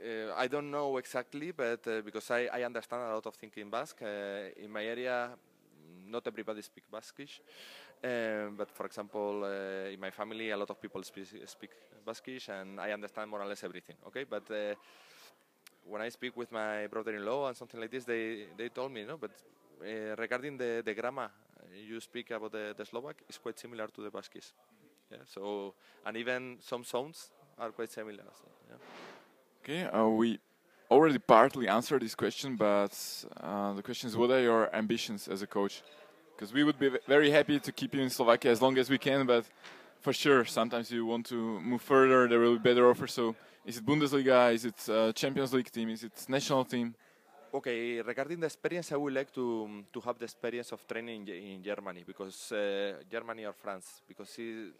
[0.00, 3.52] uh, I don't know exactly, but uh, because I, I understand a lot of things
[3.56, 4.02] in Basque.
[4.02, 5.30] Uh, in my area,
[6.06, 7.40] not everybody speaks Basquish.
[8.02, 11.70] Um, but for example, uh, in my family, a lot of people speak, speak
[12.06, 13.96] Basquish, and I understand more or less everything.
[14.06, 14.74] Okay, but uh,
[15.84, 19.18] when I speak with my brother-in-law and something like this, they, they told me, no,
[19.18, 19.32] but
[19.82, 21.30] uh, regarding the, the grammar,
[21.86, 24.52] you speak about the, the Slovak, it's quite similar to the Basquish.
[25.10, 25.74] Yeah, so,
[26.06, 28.24] and even some sounds are quite similar.
[28.32, 29.19] So, yeah.
[29.62, 30.38] Okay, uh, we
[30.90, 32.96] already partly answered this question, but
[33.40, 35.82] uh, the question is what are your ambitions as a coach?
[36.34, 38.96] Because we would be very happy to keep you in Slovakia as long as we
[38.96, 39.44] can, but
[40.00, 43.12] for sure, sometimes you want to move further, there will be better offers.
[43.12, 43.36] So,
[43.66, 44.54] is it Bundesliga?
[44.54, 45.90] Is it uh, Champions League team?
[45.90, 46.94] Is it national team?
[47.52, 51.62] Okay, regarding the experience, I would like to to have the experience of training in,
[51.62, 54.72] Germany because uh, Germany or France because it,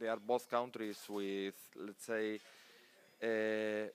[0.00, 2.40] they are both countries with let's say
[3.22, 3.92] uh,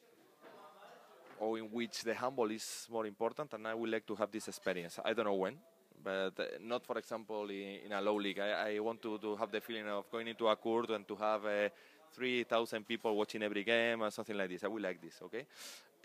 [1.39, 4.47] or in which the handball is more important, and I would like to have this
[4.47, 4.99] experience.
[5.03, 5.57] I don't know when,
[6.03, 8.39] but uh, not, for example, in, in a low league.
[8.39, 11.15] I, I want to, to have the feeling of going into a court and to
[11.15, 11.69] have uh,
[12.13, 14.63] 3,000 people watching every game or something like this.
[14.63, 15.45] I would like this, okay?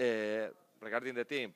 [0.00, 0.50] Uh,
[0.80, 1.52] regarding the team,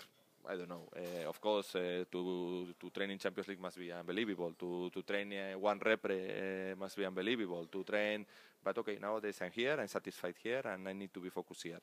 [0.49, 0.89] I don't know.
[0.97, 4.53] Uh, of course, uh, to to train in Champions League must be unbelievable.
[4.59, 7.67] To to train uh, one repre uh, must be unbelievable.
[7.67, 8.27] To train,
[8.63, 9.79] but okay, nowadays I'm here.
[9.79, 11.79] I'm satisfied here, and I need to be focused here.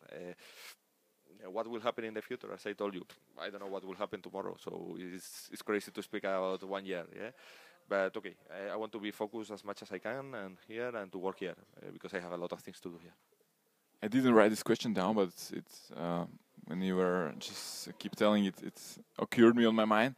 [1.44, 2.52] Uh, what will happen in the future?
[2.54, 3.06] As I told you,
[3.40, 4.56] I don't know what will happen tomorrow.
[4.60, 7.06] So it's it's crazy to speak about one year.
[7.16, 7.32] Yeah,
[7.88, 10.96] but okay, I, I want to be focused as much as I can and here
[10.96, 13.14] and to work here uh, because I have a lot of things to do here.
[14.02, 16.26] I didn't write this question down, but it's uh,
[16.66, 18.80] when you were just keep telling it, it
[19.18, 20.16] occurred me on my mind,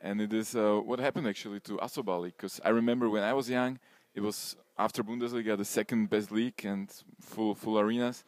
[0.00, 2.32] and it is uh, what happened actually to Asobali.
[2.36, 3.78] Because I remember when I was young,
[4.14, 6.90] it was after Bundesliga the second best league and
[7.20, 8.24] full full arenas,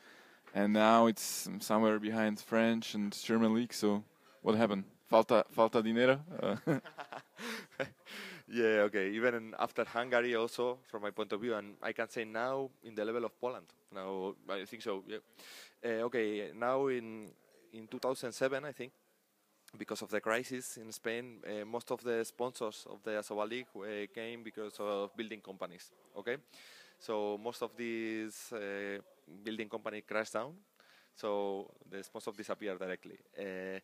[0.55, 3.73] and now it's somewhere behind French and German league.
[3.73, 4.03] So
[4.43, 4.85] what happened?
[5.09, 6.21] Falta falta dinero.
[6.43, 6.57] Uh,
[8.49, 9.11] yeah, okay.
[9.11, 12.95] Even after Hungary, also from my point of view, and I can say now in
[12.95, 13.67] the level of Poland.
[13.95, 15.05] Now I think so.
[15.07, 15.19] Yeah.
[15.85, 16.51] Uh, okay.
[16.55, 17.31] Now in
[17.73, 18.93] in 2007, I think,
[19.77, 23.67] because of the crisis in Spain, uh, most of the sponsors of the Asobal League
[23.75, 25.91] uh, came because of building companies.
[26.17, 26.37] Okay,
[26.99, 28.99] so most of these uh,
[29.45, 30.55] building company crashed down,
[31.15, 33.19] so the sponsors disappeared directly.
[33.39, 33.79] Uh,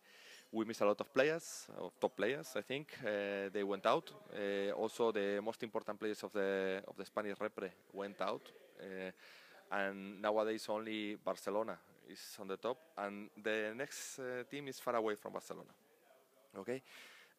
[0.51, 2.55] we missed a lot of players, of top players.
[2.57, 4.11] I think uh, they went out.
[4.33, 9.11] Uh, also, the most important players of the of the Spanish repre went out, uh,
[9.71, 11.79] and nowadays only Barcelona
[12.09, 15.71] is on the top, and the next uh, team is far away from Barcelona.
[16.57, 16.83] Okay,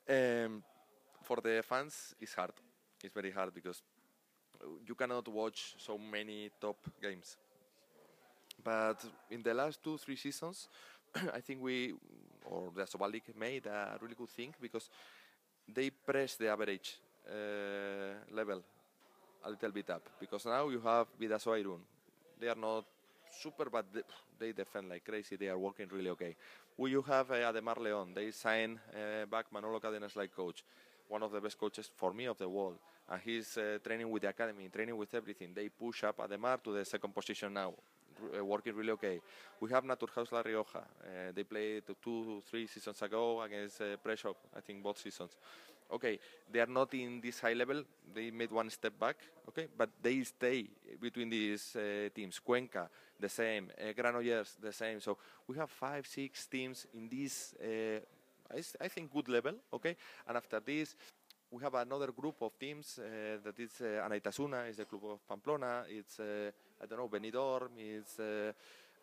[0.08, 0.64] um,
[1.24, 2.54] for the fans, it's hard.
[3.04, 3.82] It's very hard because
[4.86, 7.38] you cannot watch so many top games.
[8.64, 10.68] But in the last two, three seasons,
[11.34, 11.94] I think we,
[12.46, 14.90] or the Asobal League made a really good thing because
[15.68, 16.98] they press the average
[17.28, 18.62] uh, level
[19.46, 20.10] a little bit up.
[20.20, 21.80] Because now you have Bidasoa Irún.
[22.40, 22.86] They are not
[23.42, 24.02] super, but they,
[24.40, 25.36] they defend like crazy.
[25.36, 26.36] They are working really okay.
[26.78, 28.14] We you have uh, Ademar León.
[28.16, 30.64] They sign uh, back Manolo Cadenas like coach,
[31.08, 32.78] one of the best coaches for me of the world.
[33.10, 35.50] And he's uh, training with the academy, training with everything.
[35.54, 37.74] They push up Ademar to the second position now,
[38.44, 39.20] working really okay.
[39.60, 40.80] We have Naturhaus La Rioja.
[40.80, 43.98] Uh, they played two, three seasons ago against uh,
[44.56, 45.38] I think both seasons.
[45.92, 46.20] Okay,
[46.52, 47.84] they are not in this high level.
[48.14, 49.18] They made one step back.
[49.48, 50.70] Okay, but they stay
[51.02, 52.40] between these uh, teams.
[52.40, 52.90] Cuenca,
[53.20, 53.72] the same.
[53.76, 55.00] Uh, Granollers, the same.
[55.00, 55.18] So
[55.48, 57.56] we have five, six teams in this.
[57.56, 58.00] Uh,
[58.82, 59.54] I think good level.
[59.74, 59.96] Okay,
[60.28, 60.96] and after this,
[61.52, 65.28] we have another group of teams uh, that is uh, Anaitasuna, is the club of
[65.28, 65.86] Pamplona.
[65.90, 66.52] It's uh,
[66.82, 67.70] I don't know Benidorm.
[67.78, 68.52] It's uh,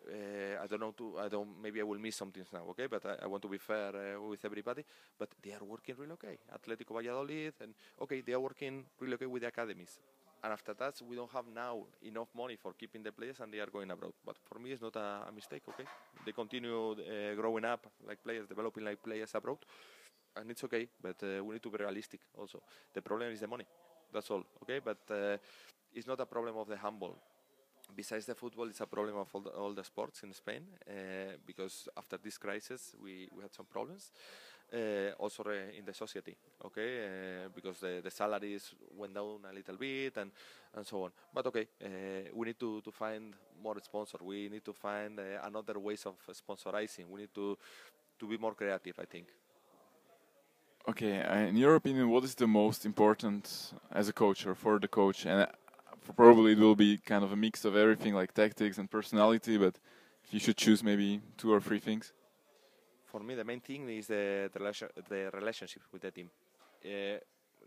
[0.09, 1.17] uh, I don't know.
[1.19, 1.61] I don't.
[1.61, 2.63] Maybe I will miss some things now.
[2.69, 4.83] Okay, but I, I want to be fair uh, with everybody.
[5.17, 6.37] But they are working really okay.
[6.53, 9.99] Atletico Valladolid and okay, they are working really okay with the academies.
[10.43, 13.59] And after that, we don't have now enough money for keeping the players, and they
[13.59, 14.13] are going abroad.
[14.23, 15.63] But for me, it's not a, a mistake.
[15.67, 15.85] Okay,
[16.25, 19.57] they continue uh, growing up like players, developing like players abroad
[20.39, 22.61] and it's okay, but uh, we need to be realistic also.
[22.93, 23.65] The problem is the money.
[24.13, 24.79] That's all, okay?
[24.83, 25.37] But uh,
[25.93, 27.17] it's not a problem of the handball.
[27.95, 31.37] Besides the football, it's a problem of all the, all the sports in Spain uh,
[31.45, 34.11] because after this crisis, we, we had some problems.
[34.69, 36.35] Uh, also in the society,
[36.65, 40.29] okay, uh, because the, the salaries went down a little bit and,
[40.75, 41.11] and so on.
[41.33, 41.87] But okay, uh,
[42.33, 43.33] we need to, to find
[43.63, 44.19] more sponsors.
[44.21, 47.07] We need to find uh, another ways of sponsorizing.
[47.09, 47.57] We need to
[48.19, 49.27] to be more creative, I think.
[50.87, 54.79] Okay, uh, in your opinion, what is the most important as a coach or for
[54.79, 55.25] the coach?
[55.25, 55.47] And
[56.15, 59.57] probably it will be kind of a mix of everything, like tactics and personality.
[59.57, 59.79] But
[60.23, 62.13] if you should choose maybe two or three things.
[63.05, 66.29] For me, the main thing is the, the, relation, the relationship with the team.
[66.85, 67.17] Uh,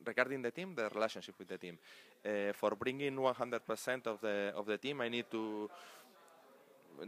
[0.05, 1.79] regarding the team, the relationship with the team.
[2.25, 5.71] Uh, for bringing 100% of the of the team, I need to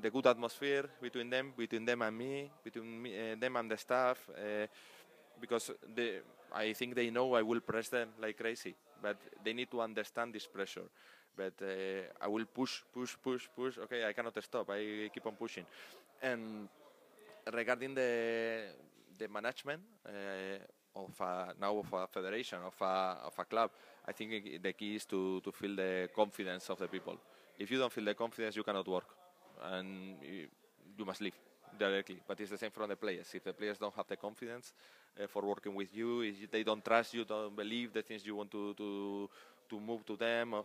[0.01, 3.76] the good atmosphere between them, between them and me, between me, uh, them and the
[3.76, 4.18] staff.
[4.30, 4.66] Uh,
[5.41, 5.72] because
[6.55, 10.33] I think they know I will press them like crazy, but they need to understand
[10.33, 10.89] this pressure.
[11.37, 13.78] But uh, I will push, push, push, push.
[13.78, 14.70] Okay, I cannot stop.
[14.70, 15.64] I keep on pushing.
[16.22, 16.68] And
[17.53, 18.62] regarding the
[19.18, 20.59] the management uh,
[20.95, 23.70] of a, now of a federation of a of a club,
[24.07, 27.16] I think the key is to to feel the confidence of the people.
[27.59, 29.07] If you don't feel the confidence, you cannot work,
[29.62, 31.37] and you, must leave
[31.78, 32.18] directly.
[32.26, 33.28] But it's the same from the players.
[33.35, 34.72] If the players don't have the confidence
[35.20, 38.37] uh, for working with you, if they don't trust you, don't believe the things you
[38.37, 39.28] want to to
[39.68, 40.55] to move to them.
[40.55, 40.64] Or,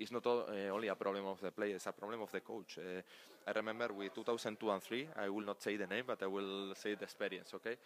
[0.00, 2.40] it's not all, uh, only a problem of the players, it's a problem of the
[2.40, 2.78] coach.
[2.78, 3.02] Uh,
[3.46, 6.74] I remember with 2002 and 3, I will not say the name, but I will
[6.74, 7.76] say the experience, okay?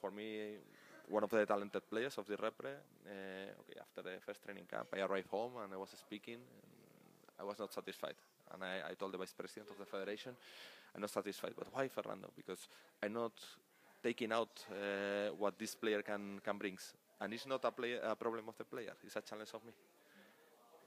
[0.00, 0.56] For me,
[1.08, 4.88] one of the talented players of the Repre, uh, okay, after the first training camp,
[4.94, 6.38] I arrived home and I was speaking.
[7.38, 8.14] I was not satisfied.
[8.52, 10.32] And I, I told the vice president of the federation,
[10.94, 11.52] I'm not satisfied.
[11.56, 12.30] But why, Fernando?
[12.34, 12.68] Because
[13.02, 13.32] I'm not
[14.02, 16.78] taking out uh, what this player can, can bring.
[17.20, 19.72] And it's not a, play, a problem of the player, it's a challenge of me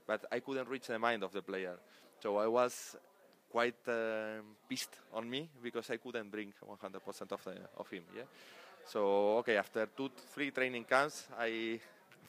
[0.08, 1.78] but I couldn't reach the mind of the player.
[2.22, 2.96] So I was
[3.50, 8.04] quite um pissed on me because I couldn't bring 100% of the, of him.
[8.16, 8.24] Yeah.
[8.86, 11.80] So okay, after two, three training camps, I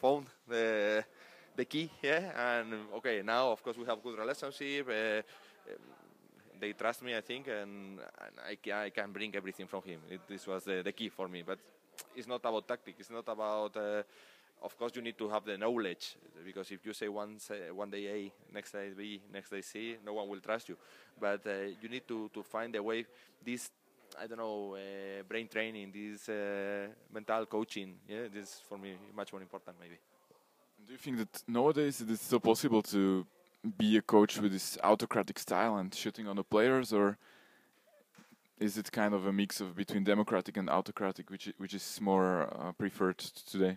[0.00, 1.04] found the
[1.56, 1.90] the key.
[2.02, 4.88] Yeah, and okay, now of course we have good relationship.
[4.88, 5.22] Uh,
[5.72, 6.04] um,
[6.60, 10.00] they trust me, I think, and, and I, ca- I can bring everything from him.
[10.08, 11.42] It, this was the, the key for me.
[11.42, 11.58] But
[12.14, 12.94] it's not about tactic.
[12.98, 13.76] It's not about.
[13.76, 14.02] Uh,
[14.64, 17.38] of course, you need to have the knowledge because if you say one
[17.74, 20.76] one day A, next day B, next day C, no one will trust you.
[21.20, 23.04] But uh, you need to, to find a way.
[23.44, 23.70] This
[24.20, 27.96] I don't know uh, brain training, this uh, mental coaching.
[28.08, 29.98] Yeah, this is for me much more important maybe.
[30.86, 33.26] Do you think that nowadays it is still possible to
[33.78, 37.16] be a coach with this autocratic style and shooting on the players, or
[38.58, 42.42] is it kind of a mix of between democratic and autocratic, which which is more
[42.42, 43.76] uh, preferred today?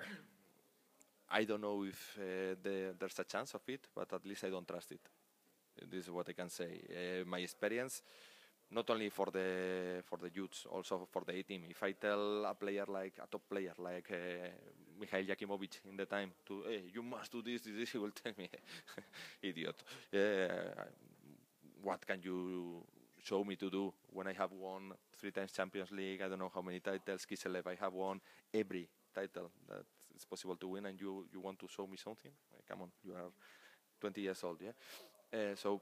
[1.30, 4.50] I don't know if uh, the, there's a chance of it, but at least I
[4.50, 5.02] don't trust it.
[5.90, 6.82] This is what I can say.
[6.90, 8.02] Uh, my experience,
[8.72, 11.64] not only for the for the youths, also for the A team.
[11.70, 14.50] If I tell a player like a top player like uh,
[15.00, 18.34] Mikhail Yakimovich in the time to, hey, you must do this, this, he will tell
[18.38, 18.50] me,
[19.42, 19.84] idiot.
[20.12, 20.48] Yeah,
[21.82, 22.84] what can you
[23.24, 26.22] show me to do when I have won three times Champions League?
[26.22, 27.26] I don't know how many titles.
[27.26, 28.20] Kiselev, I have won
[28.54, 29.86] every title that
[30.18, 32.34] it's possible to win, and you you want to show me something?
[32.54, 33.32] Like, come on, you are
[34.02, 34.76] 20 years old, yeah.
[35.34, 35.82] Uh, so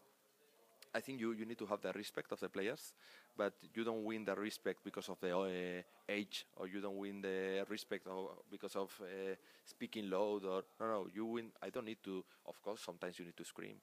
[0.94, 2.94] I think you, you need to have the respect of the players,
[3.38, 7.22] but you don't win the respect because of the uh, age, or you don't win
[7.22, 11.52] the respect of, because of uh, speaking loud, or no, no, you win.
[11.62, 12.24] I don't need to.
[12.48, 13.76] Of course, sometimes you need to scream,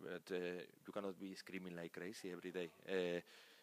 [0.00, 2.70] but uh, you cannot be screaming like crazy every day.
[2.88, 3.20] Uh,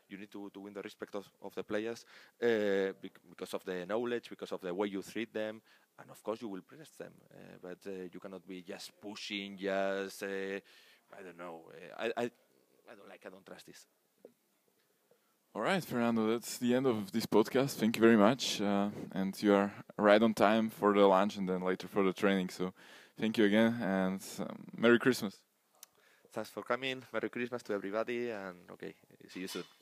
[0.09, 2.05] you need to, to win the respect of, of the players
[2.43, 5.61] uh, bec- because of the knowledge, because of the way you treat them,
[5.99, 7.13] and of course you will press them.
[7.33, 10.59] Uh, but uh, you cannot be just pushing, just uh,
[11.17, 11.61] I don't know.
[11.69, 12.31] Uh, I, I
[12.91, 13.23] I don't like.
[13.25, 13.85] I don't trust this.
[15.53, 17.71] All right, Fernando, that's the end of this podcast.
[17.71, 18.61] Thank you very much.
[18.61, 22.13] Uh, and you are right on time for the lunch and then later for the
[22.13, 22.49] training.
[22.49, 22.73] So
[23.19, 25.41] thank you again and um, Merry Christmas.
[26.31, 27.03] Thanks for coming.
[27.11, 28.93] Merry Christmas to everybody, and okay,
[29.27, 29.80] see you soon.